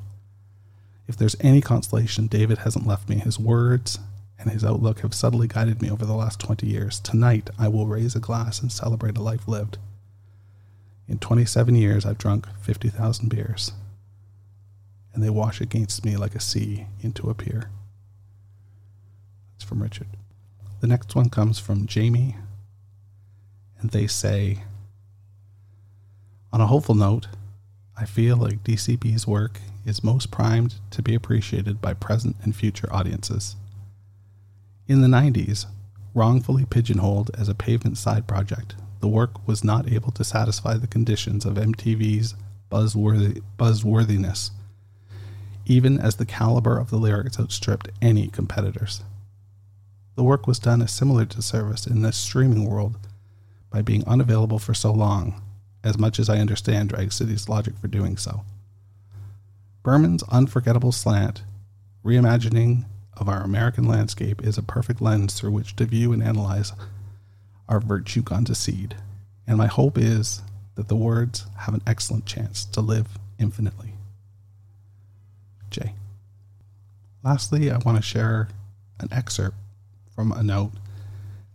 If 1.07 1.17
there's 1.17 1.37
any 1.39 1.61
consolation, 1.61 2.27
David 2.27 2.59
hasn't 2.59 2.85
left 2.85 3.09
me. 3.09 3.15
His 3.15 3.39
words 3.39 3.97
and 4.37 4.51
his 4.51 4.63
outlook 4.63 4.99
have 4.99 5.15
subtly 5.15 5.47
guided 5.47 5.81
me 5.81 5.89
over 5.89 6.05
the 6.05 6.13
last 6.13 6.39
20 6.39 6.67
years. 6.67 6.99
Tonight, 6.99 7.49
I 7.57 7.67
will 7.67 7.87
raise 7.87 8.15
a 8.15 8.19
glass 8.19 8.61
and 8.61 8.71
celebrate 8.71 9.17
a 9.17 9.23
life 9.23 9.47
lived. 9.47 9.79
In 11.09 11.17
27 11.17 11.75
years, 11.75 12.05
I've 12.05 12.19
drunk 12.19 12.47
50,000 12.61 13.29
beers, 13.29 13.71
and 15.13 15.23
they 15.23 15.29
wash 15.31 15.59
against 15.59 16.05
me 16.05 16.15
like 16.15 16.35
a 16.35 16.39
sea 16.39 16.85
into 17.01 17.29
a 17.29 17.33
pier. 17.33 17.71
That's 19.53 19.67
from 19.67 19.81
Richard. 19.81 20.07
The 20.81 20.87
next 20.87 21.15
one 21.15 21.29
comes 21.29 21.57
from 21.59 21.87
Jamie 21.87 22.37
and 23.79 23.89
they 23.89 24.07
say, 24.07 24.63
on 26.53 26.61
a 26.61 26.67
hopeful 26.67 26.95
note, 26.95 27.27
I 27.97 28.05
feel 28.05 28.37
like 28.37 28.63
DCB's 28.63 29.27
work 29.27 29.59
is 29.85 30.03
most 30.03 30.31
primed 30.31 30.75
to 30.91 31.01
be 31.01 31.15
appreciated 31.15 31.81
by 31.81 31.93
present 31.93 32.35
and 32.43 32.55
future 32.55 32.87
audiences. 32.93 33.55
In 34.87 35.01
the 35.01 35.07
90s, 35.07 35.65
wrongfully 36.13 36.65
pigeonholed 36.65 37.31
as 37.37 37.49
a 37.49 37.55
pavement 37.55 37.97
side 37.97 38.27
project, 38.27 38.75
the 38.99 39.07
work 39.07 39.47
was 39.47 39.63
not 39.63 39.91
able 39.91 40.11
to 40.11 40.23
satisfy 40.23 40.77
the 40.77 40.87
conditions 40.87 41.45
of 41.45 41.55
MTV's 41.55 42.35
buzzworthy, 42.69 43.41
buzzworthiness, 43.57 44.51
even 45.65 45.99
as 45.99 46.15
the 46.15 46.25
caliber 46.25 46.77
of 46.77 46.89
the 46.89 46.97
lyrics 46.97 47.39
outstripped 47.39 47.89
any 48.01 48.27
competitors. 48.27 49.03
The 50.15 50.23
work 50.23 50.47
was 50.47 50.59
done 50.59 50.81
a 50.81 50.87
similar 50.87 51.25
disservice 51.25 51.87
in 51.87 52.01
the 52.01 52.11
streaming 52.11 52.65
world 52.65 52.97
by 53.69 53.81
being 53.81 54.05
unavailable 54.05 54.59
for 54.59 54.73
so 54.73 54.91
long, 54.91 55.41
as 55.83 55.97
much 55.97 56.19
as 56.19 56.29
I 56.29 56.39
understand 56.39 56.89
Drag 56.89 57.13
City's 57.13 57.47
logic 57.47 57.77
for 57.77 57.87
doing 57.87 58.17
so. 58.17 58.41
Berman's 59.81 60.23
unforgettable 60.23 60.91
slant, 60.91 61.43
reimagining 62.03 62.85
of 63.15 63.29
our 63.29 63.41
American 63.41 63.85
landscape, 63.85 64.43
is 64.43 64.57
a 64.57 64.63
perfect 64.63 65.01
lens 65.01 65.33
through 65.33 65.51
which 65.51 65.75
to 65.77 65.85
view 65.85 66.11
and 66.11 66.21
analyze 66.21 66.73
our 67.69 67.79
virtue 67.79 68.21
gone 68.21 68.43
to 68.45 68.55
seed, 68.55 68.97
and 69.47 69.57
my 69.57 69.67
hope 69.67 69.97
is 69.97 70.41
that 70.75 70.89
the 70.89 70.95
words 70.95 71.45
have 71.59 71.73
an 71.73 71.81
excellent 71.87 72.25
chance 72.25 72.65
to 72.65 72.81
live 72.81 73.17
infinitely. 73.39 73.93
J. 75.69 75.93
Lastly, 77.23 77.71
I 77.71 77.77
want 77.77 77.97
to 77.97 78.01
share 78.01 78.49
an 78.99 79.07
excerpt 79.11 79.55
from 80.13 80.33
a 80.33 80.43
note 80.43 80.73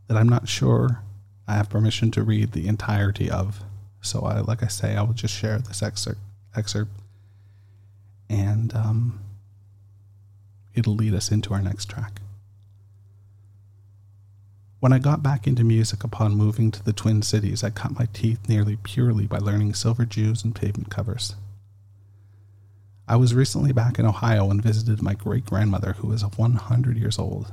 that 0.08 0.16
I'm 0.16 0.28
not 0.28 0.48
sure 0.48 1.00
I 1.46 1.54
have 1.54 1.68
permission 1.68 2.10
to 2.12 2.22
read 2.22 2.52
the 2.52 2.68
entirety 2.68 3.30
of. 3.30 3.62
So, 4.00 4.20
I, 4.22 4.40
like 4.40 4.62
I 4.62 4.68
say, 4.68 4.96
I 4.96 5.02
will 5.02 5.12
just 5.12 5.34
share 5.34 5.58
this 5.58 5.82
excerpt, 5.82 6.20
excerpt 6.56 6.90
and 8.28 8.74
um, 8.74 9.20
it'll 10.74 10.94
lead 10.94 11.14
us 11.14 11.30
into 11.30 11.54
our 11.54 11.62
next 11.62 11.86
track. 11.86 12.20
When 14.84 14.92
I 14.92 14.98
got 14.98 15.22
back 15.22 15.46
into 15.46 15.64
music 15.64 16.04
upon 16.04 16.34
moving 16.34 16.70
to 16.70 16.84
the 16.84 16.92
Twin 16.92 17.22
Cities, 17.22 17.64
I 17.64 17.70
cut 17.70 17.98
my 17.98 18.06
teeth 18.12 18.50
nearly 18.50 18.76
purely 18.76 19.26
by 19.26 19.38
learning 19.38 19.72
Silver 19.72 20.04
Jews 20.04 20.44
and 20.44 20.54
pavement 20.54 20.90
covers. 20.90 21.36
I 23.08 23.16
was 23.16 23.32
recently 23.32 23.72
back 23.72 23.98
in 23.98 24.04
Ohio 24.04 24.50
and 24.50 24.62
visited 24.62 25.00
my 25.00 25.14
great 25.14 25.46
grandmother, 25.46 25.94
who 25.94 26.12
is 26.12 26.22
100 26.22 26.98
years 26.98 27.18
old. 27.18 27.50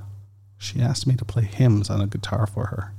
She 0.58 0.82
asked 0.82 1.08
me 1.08 1.16
to 1.16 1.24
play 1.24 1.44
hymns 1.44 1.90
on 1.90 2.02
a 2.02 2.06
guitar 2.06 2.46
for 2.46 2.66
her 2.66 2.92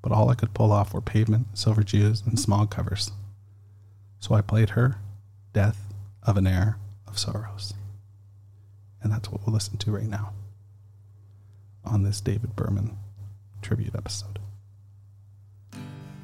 but 0.00 0.12
all 0.12 0.30
I 0.30 0.34
could 0.34 0.54
pull 0.54 0.72
off 0.72 0.94
were 0.94 1.02
pavement, 1.02 1.58
silver 1.58 1.82
Jews, 1.82 2.22
and 2.24 2.40
smog 2.40 2.70
covers. 2.70 3.12
So 4.18 4.34
I 4.34 4.40
played 4.40 4.70
her 4.70 4.96
Death 5.52 5.92
of 6.22 6.38
an 6.38 6.46
Heir 6.46 6.78
of 7.06 7.18
Sorrows. 7.18 7.74
And 9.02 9.12
that's 9.12 9.30
what 9.30 9.46
we'll 9.46 9.52
listen 9.52 9.76
to 9.76 9.90
right 9.90 10.08
now 10.08 10.32
on 11.84 12.02
this 12.02 12.22
David 12.22 12.56
Berman 12.56 12.96
tribute 13.62 13.94
episode. 13.94 14.38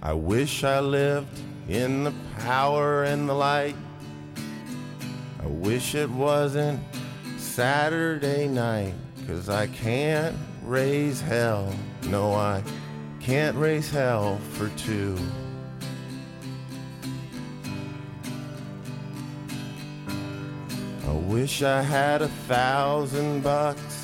I 0.03 0.12
wish 0.12 0.64
I 0.64 0.80
lived 0.80 1.41
in 1.68 2.05
the 2.05 2.12
power 2.39 3.05
and 3.05 3.28
the 3.28 3.34
light. 3.34 3.76
I 5.43 5.47
wish 5.47 5.95
it 5.95 6.11
wasn't 6.11 6.80
Saturday 7.36 8.47
night, 8.47 8.95
cause 9.26 9.49
I 9.49 9.66
can't 9.68 10.36
raise 10.62 11.20
hell. 11.20 11.74
No, 12.05 12.32
I 12.32 12.62
can't 13.20 13.57
raise 13.57 13.91
hell 13.91 14.39
for 14.53 14.68
two. 14.70 15.16
I 21.07 21.12
wish 21.12 21.62
I 21.62 21.82
had 21.82 22.22
a 22.22 22.28
thousand 22.28 23.43
bucks. 23.43 23.97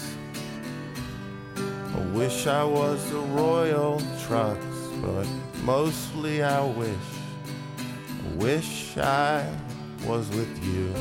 Wish 2.14 2.46
I 2.46 2.62
was 2.62 3.10
the 3.10 3.18
Royal 3.18 3.98
Trux, 4.22 4.56
but 5.02 5.26
mostly 5.64 6.44
I 6.44 6.64
wish, 6.64 7.08
wish 8.36 8.96
I 8.96 9.44
was 10.06 10.28
with 10.28 10.64
you. 10.64 10.92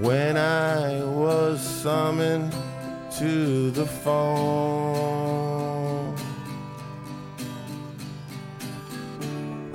When 0.00 0.36
I 0.36 1.02
was 1.02 1.60
summoned 1.60 2.54
to 3.18 3.72
the 3.72 3.84
phone, 3.84 4.94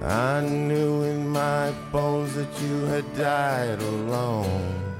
I 0.02 0.40
knew 0.48 1.04
in 1.04 1.28
my 1.28 1.72
bones 1.92 2.36
that 2.36 2.62
you 2.62 2.86
had 2.86 3.04
died 3.18 3.82
alone. 3.82 4.93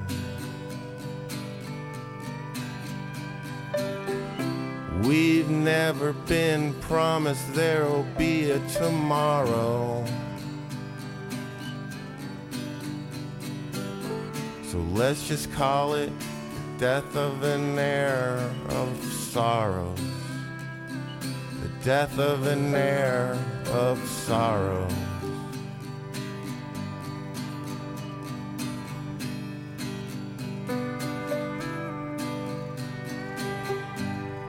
We've 5.06 5.50
never 5.50 6.14
been 6.14 6.72
promised 6.80 7.52
there'll 7.52 8.06
be 8.16 8.50
a 8.52 8.58
tomorrow. 8.70 10.02
So 14.62 14.78
let's 14.94 15.28
just 15.28 15.52
call 15.52 15.92
it 15.92 16.10
the 16.18 16.78
death 16.78 17.16
of 17.16 17.42
an 17.42 17.78
heir 17.78 18.50
of 18.70 19.04
sorrows. 19.04 20.00
The 21.60 21.84
death 21.84 22.18
of 22.18 22.46
an 22.46 22.74
heir 22.74 23.38
of 23.66 23.98
sorrows. 24.08 25.13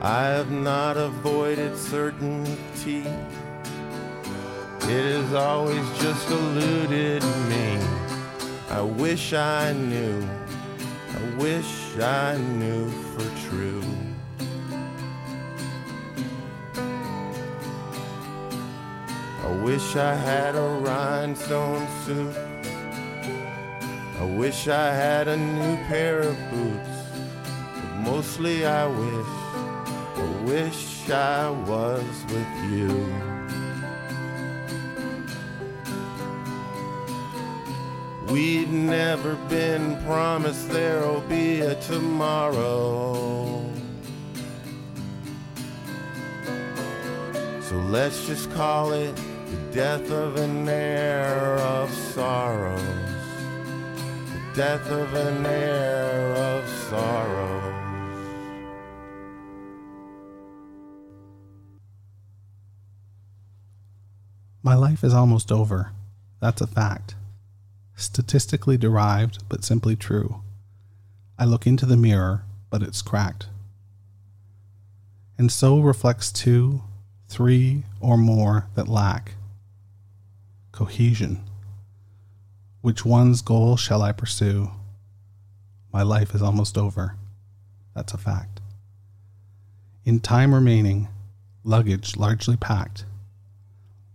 I 0.05 0.25
have 0.25 0.51
not 0.51 0.97
avoided 0.97 1.75
certainty. 1.75 3.03
It 4.81 5.03
has 5.17 5.33
always 5.33 5.83
just 5.99 6.29
eluded 6.29 7.23
me. 7.49 7.79
I 8.69 8.81
wish 8.81 9.33
I 9.33 9.73
knew, 9.73 10.23
I 11.09 11.35
wish 11.37 11.97
I 11.97 12.37
knew 12.37 12.87
for 12.91 13.49
true. 13.49 13.81
I 19.43 19.63
wish 19.63 19.95
I 19.95 20.13
had 20.13 20.53
a 20.53 20.67
rhinestone 20.85 21.87
suit. 22.05 22.37
I 24.19 24.25
wish 24.37 24.67
I 24.67 24.93
had 24.93 25.27
a 25.27 25.35
new 25.35 25.77
pair 25.87 26.19
of 26.19 26.37
boots. 26.51 26.89
But 27.73 27.95
mostly 28.01 28.67
I 28.67 28.85
wish 28.85 29.44
wish 30.45 31.09
I 31.09 31.49
was 31.49 32.25
with 32.29 32.71
you. 32.71 32.93
We'd 38.31 38.71
never 38.71 39.35
been 39.49 40.03
promised 40.05 40.69
there'll 40.69 41.21
be 41.21 41.61
a 41.61 41.75
tomorrow. 41.81 43.67
So 47.61 47.75
let's 47.89 48.27
just 48.27 48.51
call 48.51 48.93
it 48.93 49.15
the 49.15 49.57
death 49.73 50.11
of 50.11 50.37
an 50.37 50.69
heir 50.69 51.57
of 51.57 51.91
sorrows. 51.91 52.81
The 54.33 54.41
death 54.55 54.87
of 54.91 55.13
an 55.13 55.45
heir 55.45 56.35
of 56.35 56.69
sorrows. 56.89 57.54
My 64.65 64.73
life 64.73 65.03
is 65.03 65.13
almost 65.13 65.51
over. 65.51 65.91
That's 66.41 66.59
a 66.59 66.65
fact. 66.65 67.13
Statistically 67.95 68.77
derived, 68.77 69.47
but 69.47 69.63
simply 69.63 69.95
true. 69.95 70.41
I 71.37 71.45
look 71.45 71.67
into 71.67 71.85
the 71.85 71.95
mirror, 71.95 72.45
but 72.71 72.81
it's 72.81 73.03
cracked. 73.03 73.45
And 75.37 75.51
so 75.51 75.79
reflects 75.81 76.31
two, 76.31 76.81
three, 77.29 77.83
or 77.99 78.17
more 78.17 78.65
that 78.73 78.87
lack 78.87 79.33
cohesion. 80.71 81.43
Which 82.81 83.05
one's 83.05 83.43
goal 83.43 83.77
shall 83.77 84.01
I 84.01 84.13
pursue? 84.13 84.71
My 85.93 86.01
life 86.01 86.33
is 86.33 86.41
almost 86.41 86.75
over. 86.75 87.17
That's 87.93 88.15
a 88.15 88.17
fact. 88.17 88.61
In 90.05 90.19
time 90.21 90.55
remaining, 90.55 91.07
luggage 91.63 92.17
largely 92.17 92.57
packed, 92.57 93.05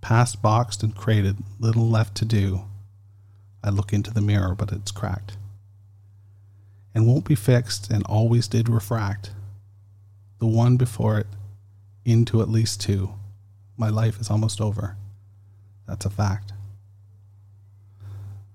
past 0.01 0.41
boxed 0.43 0.83
and 0.83 0.95
crated, 0.95 1.39
little 1.59 1.89
left 1.89 2.15
to 2.17 2.25
do. 2.25 2.63
I 3.63 3.71
look 3.71 3.93
into 3.93 4.13
the 4.13 4.21
mirror, 4.21 4.55
but 4.55 4.73
it's 4.73 4.91
cracked. 4.91 5.37
And 6.95 7.07
won't 7.07 7.27
be 7.27 7.35
fixed 7.35 7.91
and 7.91 8.05
always 8.05 8.49
did 8.49 8.69
refract. 8.69 9.33
The 10.39 10.47
one 10.47 10.77
before 10.77 11.19
it 11.19 11.27
into 12.05 12.41
at 12.41 12.49
least 12.49 12.81
two. 12.81 13.15
My 13.77 13.89
life 13.89 14.21
is 14.21 14.31
almost 14.31 14.61
over. 14.61 14.97
That's 15.87 16.07
a 16.07 16.11
fact. 16.11 16.53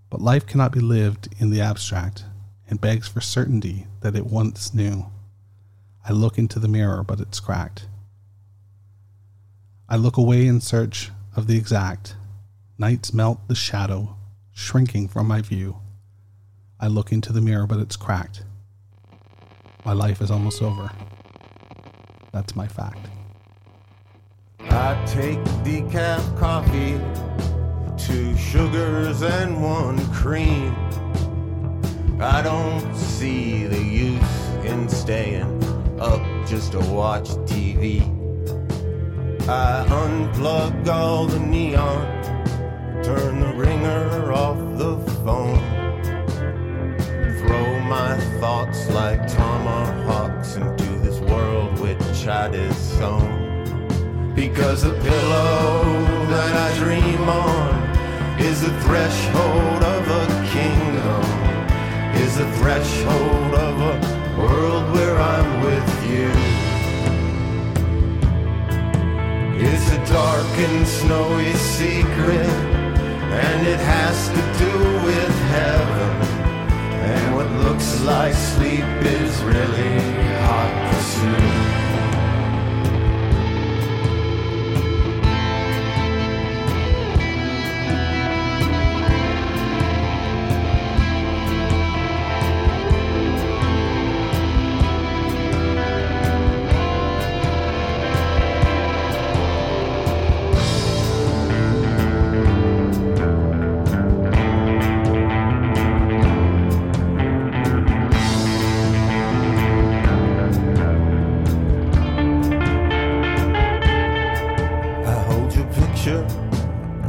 But 0.09 0.21
life 0.21 0.45
cannot 0.45 0.71
be 0.71 0.79
lived 0.79 1.29
in 1.39 1.49
the 1.49 1.61
abstract 1.61 2.25
and 2.67 2.81
begs 2.81 3.07
for 3.07 3.21
certainty 3.21 3.87
that 4.01 4.15
it 4.15 4.25
once 4.25 4.73
knew. 4.73 5.05
I 6.07 6.13
look 6.13 6.37
into 6.37 6.59
the 6.59 6.67
mirror, 6.67 7.03
but 7.03 7.19
it's 7.19 7.39
cracked. 7.39 7.87
I 9.87 9.95
look 9.95 10.17
away 10.17 10.47
in 10.47 10.61
search 10.61 11.11
of 11.35 11.47
the 11.47 11.57
exact. 11.57 12.15
Nights 12.77 13.13
melt 13.13 13.47
the 13.47 13.55
shadow, 13.55 14.15
shrinking 14.53 15.07
from 15.07 15.27
my 15.27 15.41
view. 15.41 15.77
I 16.79 16.87
look 16.87 17.11
into 17.11 17.33
the 17.33 17.41
mirror, 17.41 17.67
but 17.67 17.79
it's 17.79 17.95
cracked. 17.95 18.43
My 19.85 19.93
life 19.93 20.21
is 20.21 20.31
almost 20.31 20.61
over. 20.61 20.91
That's 22.31 22.55
my 22.55 22.67
fact. 22.67 23.07
I 24.59 25.01
take 25.05 25.39
decaf 25.63 26.37
coffee, 26.37 26.99
two 27.97 28.35
sugars 28.37 29.21
and 29.21 29.61
one 29.61 30.05
cream. 30.11 30.75
I 32.19 32.41
don't 32.41 32.95
see 32.95 33.65
the 33.67 33.81
use 33.81 34.45
in 34.65 34.89
staying 34.89 35.63
up 35.99 36.21
just 36.47 36.73
to 36.73 36.79
watch 36.79 37.29
TV. 37.45 38.14
I 39.47 39.85
unplug 39.87 40.87
all 40.87 41.27
the 41.27 41.37
neon, 41.37 42.23
turn 43.03 43.41
the 43.41 43.53
ringer 43.53 44.33
off 44.33 44.57
the 44.75 44.97
phone, 45.23 45.59
throw 47.37 47.79
my 47.81 48.17
thoughts 48.39 48.89
like 48.89 49.27
tomahawks 49.27 50.55
into 50.55 50.85
this 51.03 51.19
world 51.19 51.77
which 51.77 52.25
I 52.25 52.47
disown. 52.47 54.33
Because 54.33 54.81
the 54.81 54.93
pillow 54.93 55.83
that 56.29 56.71
I 56.71 56.77
dream 56.79 57.29
on 57.29 58.39
is 58.39 58.61
the 58.61 58.81
threshold 58.81 59.83
of 59.83 60.07
a 60.09 60.25
kingdom, 60.53 61.23
is 62.15 62.35
the 62.39 62.51
threshold 62.53 63.53
of 63.53 63.79
a 63.79 64.39
world 64.39 64.91
where 64.95 65.17
I'm 65.19 65.61
with 65.61 66.09
you. 66.09 66.44
Dark 70.07 70.57
and 70.57 70.87
snowy 70.87 71.53
secret, 71.53 72.49
and 73.45 73.67
it 73.67 73.79
has 73.79 74.29
to 74.29 74.41
do 74.63 74.77
with 75.05 75.35
heaven. 75.55 76.11
And 77.11 77.35
what 77.35 77.49
looks 77.65 78.01
like 78.01 78.33
sleep 78.33 78.83
is 79.01 79.43
really 79.43 79.99
hot 80.41 80.91
pursuit. 80.91 81.64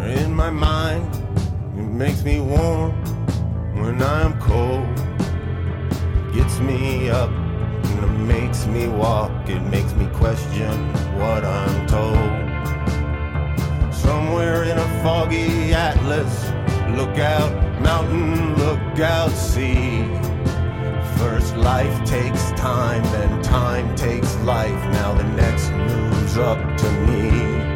In 0.06 0.34
my 0.34 0.50
mind. 0.50 1.04
It 1.76 1.82
makes 1.82 2.22
me 2.22 2.40
warm 2.40 2.92
when 3.80 4.02
I'm 4.02 4.38
cold. 4.40 4.86
Gets 6.32 6.60
me 6.60 7.10
up 7.10 7.30
and 7.30 8.04
it 8.04 8.18
makes 8.34 8.66
me 8.66 8.88
walk. 8.88 9.30
It 9.48 9.60
makes 9.60 9.92
me 9.94 10.06
question 10.14 10.72
what 11.18 11.44
I'm 11.44 11.86
told. 11.86 12.34
Somewhere 13.94 14.64
in 14.64 14.78
a 14.78 15.02
foggy 15.02 15.72
atlas, 15.72 16.50
look 16.96 17.18
out 17.18 17.52
mountain, 17.80 18.56
look 18.56 19.00
out 19.00 19.30
sea. 19.30 20.04
First 21.18 21.56
life 21.56 22.04
takes 22.04 22.50
time, 22.52 23.02
then 23.04 23.42
time 23.42 23.94
takes 23.96 24.36
life. 24.40 24.82
Now 24.92 25.14
the 25.14 25.24
next 25.24 25.70
moves 25.70 26.36
up 26.36 26.58
to 26.78 26.90
me. 27.06 27.75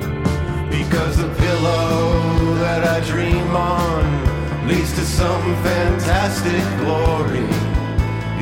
Because 0.80 1.18
the 1.18 1.28
pillow 1.28 2.54
that 2.54 2.82
I 2.84 3.06
dream 3.06 3.54
on 3.54 4.66
leads 4.66 4.92
to 4.94 5.04
some 5.04 5.42
fantastic 5.62 6.62
glory. 6.80 7.44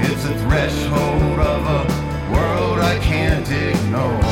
It's 0.06 0.24
a 0.24 0.34
threshold 0.44 1.38
of 1.52 1.62
a 1.78 1.82
world 2.32 2.78
I 2.78 2.96
can't 3.00 3.48
ignore. 3.50 4.22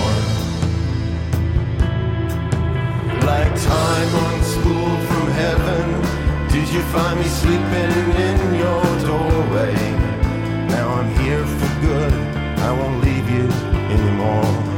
Like 3.26 3.52
time 3.74 4.11
unspooled 4.26 5.02
from 5.09 5.26
heaven, 5.42 5.86
did 6.48 6.68
you 6.68 6.82
find 6.94 7.18
me 7.18 7.26
sleeping 7.26 7.92
in 8.28 8.38
your 8.62 8.84
doorway? 9.09 9.74
Now 10.68 10.94
I'm 10.98 11.11
here 11.22 11.44
for 11.44 11.80
good, 11.80 12.12
I 12.68 12.70
won't 12.70 13.02
leave 13.02 13.28
you 13.28 13.48
anymore. 13.90 14.76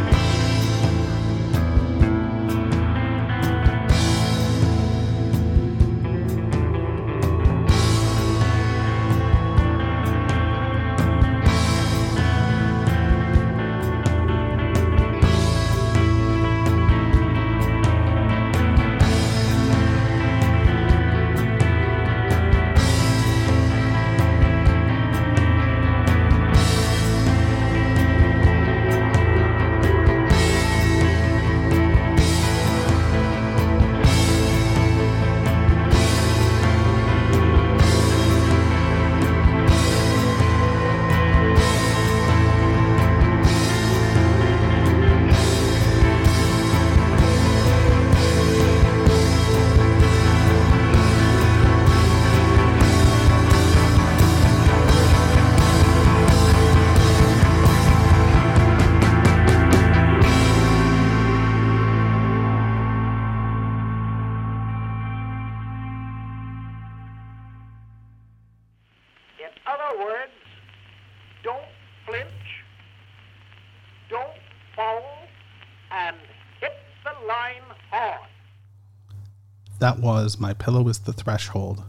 That 79.79 80.01
was 80.01 80.41
My 80.41 80.55
Pillow 80.55 80.89
is 80.89 80.99
the 80.99 81.13
Threshold, 81.13 81.85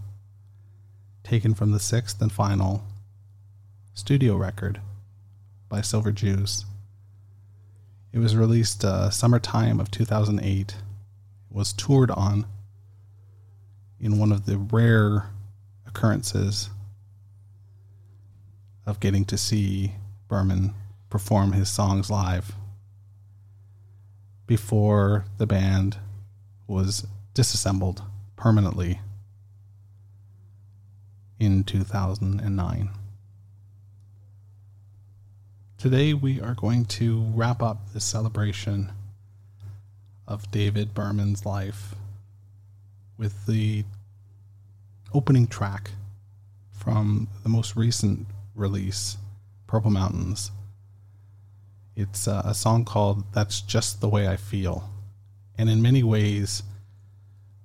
taken 1.23 1.55
from 1.55 1.71
the 1.71 1.79
sixth 1.79 2.21
and 2.21 2.31
final 2.31 2.83
studio 3.95 4.35
record 4.35 4.79
by 5.69 5.81
Silver 5.81 6.11
Jews. 6.11 6.65
It 8.13 8.19
was 8.19 8.35
released 8.35 8.85
uh, 8.85 9.09
summertime 9.09 9.79
of 9.79 9.89
2008. 9.89 10.69
It 10.69 10.75
was 11.49 11.73
toured 11.73 12.11
on 12.11 12.45
in 13.99 14.19
one 14.19 14.31
of 14.31 14.45
the 14.45 14.59
rare 14.59 15.31
occurrences 15.87 16.69
of 18.85 18.99
getting 18.99 19.25
to 19.25 19.37
see 19.37 19.93
Berman 20.27 20.75
perform 21.09 21.53
his 21.53 21.69
songs 21.69 22.11
live 22.11 22.53
before 24.45 25.25
the 25.39 25.47
band 25.47 25.97
was 26.67 27.07
disassembled 27.39 28.03
permanently 28.35 28.99
in 31.39 31.63
2009. 31.63 32.89
Today, 35.77 36.13
we 36.13 36.41
are 36.41 36.53
going 36.53 36.83
to 36.83 37.31
wrap 37.33 37.63
up 37.63 37.93
this 37.93 38.03
celebration 38.03 38.91
of 40.27 40.51
David 40.51 40.93
Berman's 40.93 41.45
life 41.45 41.95
with 43.17 43.45
the 43.45 43.85
opening 45.13 45.47
track 45.47 45.91
from 46.73 47.29
the 47.43 47.49
most 47.49 47.77
recent 47.77 48.27
release, 48.53 49.15
Purple 49.65 49.91
Mountains. 49.91 50.51
It's 51.95 52.27
uh, 52.27 52.41
a 52.43 52.53
song 52.53 52.83
called 52.83 53.23
That's 53.31 53.61
Just 53.61 54.01
the 54.01 54.09
Way 54.09 54.27
I 54.27 54.35
Feel. 54.35 54.89
And 55.57 55.69
in 55.69 55.81
many 55.81 56.03
ways, 56.03 56.63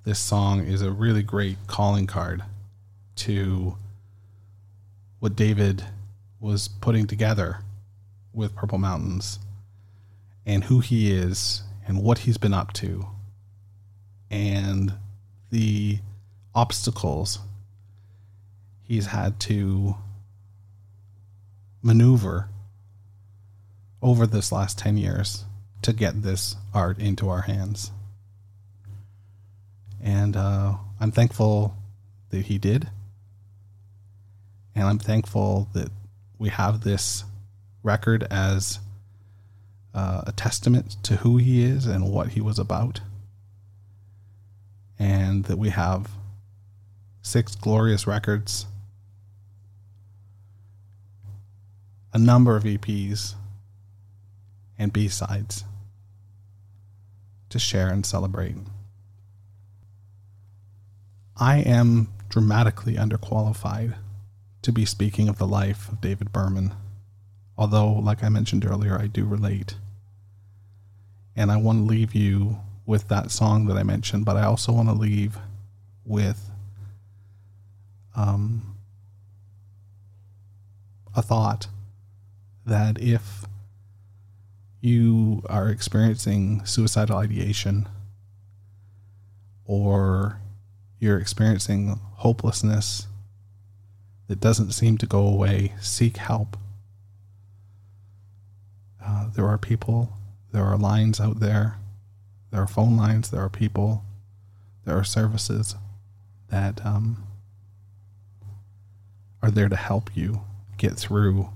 this 0.05 0.19
song 0.19 0.61
is 0.61 0.83
a 0.83 0.91
really 0.91 1.23
great 1.23 1.57
calling 1.67 2.07
card 2.07 2.43
to 3.17 3.79
what 5.19 5.35
David 5.35 5.83
was 6.39 6.69
putting 6.69 7.07
together 7.07 7.61
with 8.35 8.55
Purple 8.55 8.77
Mountains 8.77 9.39
and 10.45 10.65
who 10.65 10.81
he 10.81 11.11
is 11.11 11.63
and 11.87 12.03
what 12.03 12.19
he's 12.19 12.37
been 12.37 12.53
up 12.53 12.75
to 12.75 13.07
and 14.31 14.93
the 15.51 16.01
obstacles 16.55 17.39
he's 18.83 19.07
had 19.07 19.41
to 19.41 19.97
maneuver 21.83 22.51
over 24.03 24.27
this 24.27 24.53
last 24.53 24.79
10 24.79 24.99
years 24.99 25.45
to 25.81 25.95
get 25.95 26.23
this 26.23 26.57
art 26.75 26.99
into 26.99 27.31
our 27.31 27.43
hands. 27.43 27.91
And 30.05 30.37
uh, 30.37 30.75
I'm 31.01 31.11
thankful 31.11 31.75
that 32.29 32.45
he 32.47 32.59
did. 32.59 32.91
And 34.75 34.87
I'm 34.87 34.99
thankful 34.99 35.69
that 35.73 35.89
we 36.39 36.51
have 36.51 36.83
this 36.83 37.25
record 37.83 38.25
as 38.31 38.81
uh, 39.95 40.23
a 40.27 40.33
testament 40.33 40.97
to 41.05 41.17
who 41.17 41.39
he 41.39 41.65
is 41.65 41.87
and 41.87 42.13
what 42.13 42.29
he 42.29 42.43
was 42.43 42.59
about. 42.59 43.01
And 44.99 45.45
that 45.47 45.57
we 45.57 45.71
have 45.71 46.11
six 47.23 47.55
glorious 47.55 48.07
records, 48.07 48.67
a 52.13 52.19
number 52.19 52.57
of 52.57 52.65
EPs, 52.65 53.35
and 54.79 54.93
B 54.93 55.09
sides 55.09 55.65
to 57.49 57.59
share 57.59 57.89
and 57.89 58.05
celebrate. 58.05 58.57
I 61.37 61.59
am 61.59 62.09
dramatically 62.29 62.95
underqualified 62.95 63.97
to 64.63 64.73
be 64.73 64.85
speaking 64.85 65.29
of 65.29 65.39
the 65.39 65.47
life 65.47 65.89
of 65.89 66.01
David 66.01 66.33
Berman, 66.33 66.75
although, 67.59 67.93
like 67.93 68.23
I 68.23 68.29
mentioned 68.29 68.65
earlier, 68.65 68.99
I 68.99 69.09
do 69.09 69.25
relate. 69.25 69.77
And 71.37 71.51
I 71.51 71.57
want 71.57 71.81
to 71.81 71.85
leave 71.85 72.15
you 72.15 72.59
with 72.87 73.09
that 73.09 73.31
song 73.31 73.67
that 73.67 73.77
I 73.77 73.83
mentioned, 73.83 74.25
but 74.25 74.37
I 74.37 74.45
also 74.45 74.73
want 74.73 74.89
to 74.89 74.95
leave 74.95 75.39
with 76.05 76.51
um, 78.15 78.77
a 81.17 81.23
thought 81.23 81.67
that 82.65 83.01
if 83.01 83.45
you 84.81 85.43
are 85.47 85.69
experiencing 85.69 86.65
suicidal 86.65 87.17
ideation 87.17 87.89
or 89.65 90.41
you're 90.99 91.19
experiencing 91.19 91.99
hopelessness 92.17 93.07
that 94.29 94.41
doesn't 94.41 94.73
seem 94.73 94.97
to 94.99 95.07
go 95.07 95.27
away, 95.27 95.75
seek 95.81 96.17
help. 96.17 96.57
Uh, 99.05 99.29
there 99.35 99.47
are 99.47 99.59
people, 99.59 100.17
there 100.53 100.65
are 100.65 100.79
lines 100.79 101.21
out 101.21 101.41
there, 101.41 101.79
there 102.51 102.63
are 102.63 102.67
phone 102.67 102.97
lines, 102.97 103.31
there 103.31 103.43
are 103.43 103.51
people, 103.51 104.05
there 104.85 104.97
are 104.97 105.05
services 105.05 105.75
that 106.49 106.85
um, 106.87 107.27
are 109.43 109.51
there 109.51 109.69
to 109.69 109.77
help 109.77 110.17
you 110.17 110.41
get 110.79 110.95
through 110.95 111.49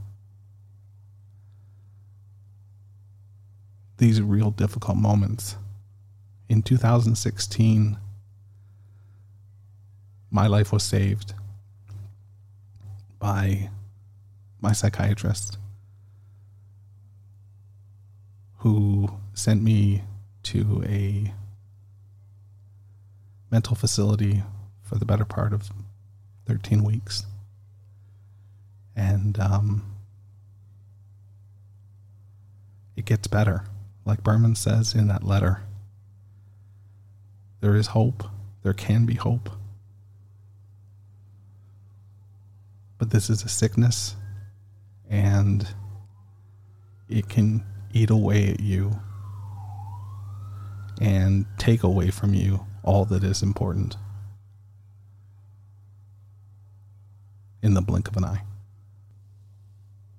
these 3.98 4.20
real 4.20 4.50
difficult 4.50 4.96
moments. 4.96 5.56
In 6.48 6.62
2016, 6.62 7.98
my 10.30 10.46
life 10.46 10.72
was 10.72 10.82
saved 10.82 11.34
by 13.18 13.70
my 14.60 14.72
psychiatrist 14.72 15.58
who 18.58 19.08
sent 19.34 19.62
me 19.62 20.02
to 20.42 20.82
a 20.86 21.32
mental 23.50 23.76
facility 23.76 24.42
for 24.82 24.96
the 24.96 25.04
better 25.04 25.24
part 25.24 25.52
of 25.52 25.70
13 26.46 26.82
weeks. 26.82 27.24
And 28.96 29.38
um, 29.38 29.94
it 32.96 33.04
gets 33.04 33.28
better. 33.28 33.64
Like 34.04 34.22
Berman 34.24 34.56
says 34.56 34.94
in 34.94 35.06
that 35.08 35.22
letter, 35.22 35.62
there 37.60 37.76
is 37.76 37.88
hope. 37.88 38.24
There 38.62 38.72
can 38.72 39.06
be 39.06 39.14
hope. 39.14 39.50
But 42.98 43.10
this 43.10 43.30
is 43.30 43.44
a 43.44 43.48
sickness 43.48 44.16
and 45.08 45.66
it 47.08 47.28
can 47.28 47.64
eat 47.92 48.10
away 48.10 48.50
at 48.50 48.60
you 48.60 49.00
and 51.00 51.46
take 51.58 51.82
away 51.82 52.10
from 52.10 52.34
you 52.34 52.66
all 52.82 53.04
that 53.06 53.22
is 53.22 53.42
important 53.42 53.96
in 57.62 57.74
the 57.74 57.80
blink 57.80 58.08
of 58.08 58.16
an 58.16 58.24
eye. 58.24 58.42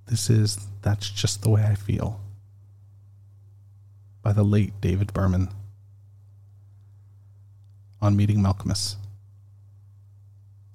This 0.06 0.28
is 0.28 0.66
That's 0.82 1.08
Just 1.08 1.42
the 1.42 1.50
Way 1.50 1.64
I 1.64 1.74
Feel 1.74 2.20
by 4.22 4.32
the 4.32 4.42
late 4.42 4.80
David 4.80 5.12
Berman 5.12 5.48
on 8.00 8.16
Meeting 8.16 8.38
Malkmus, 8.38 8.96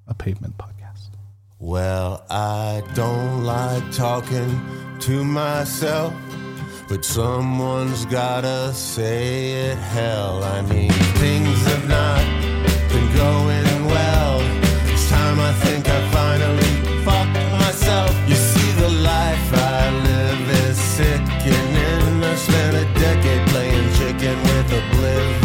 a 0.07 0.13
pavement 0.13 0.57
podcast. 0.57 0.74
Well, 1.59 2.25
I 2.29 2.83
don't 2.95 3.45
like 3.45 3.89
talking 3.93 4.59
to 4.99 5.23
myself, 5.23 6.13
but 6.89 7.05
someone's 7.05 8.05
gotta 8.07 8.73
say 8.73 9.51
it. 9.69 9.77
Hell, 9.77 10.43
I 10.43 10.61
mean, 10.63 10.91
things 10.91 11.65
have 11.67 11.87
not 11.87 12.19
been 12.89 13.07
going 13.15 13.85
well. 13.85 14.41
It's 14.91 15.09
time 15.09 15.39
I 15.39 15.53
think 15.63 15.87
I 15.87 16.09
finally 16.11 17.03
fucked 17.05 17.39
myself. 17.63 18.11
You 18.27 18.35
see, 18.35 18.71
the 18.73 18.89
life 18.89 19.53
I 19.53 19.91
live 19.91 20.49
is 20.67 20.77
sickening. 20.77 22.21
I 22.21 22.35
spent 22.35 22.75
a 22.75 22.99
decade 22.99 23.47
playing 23.47 23.93
chicken 23.93 24.37
with 24.41 24.73
oblivion. 24.73 25.44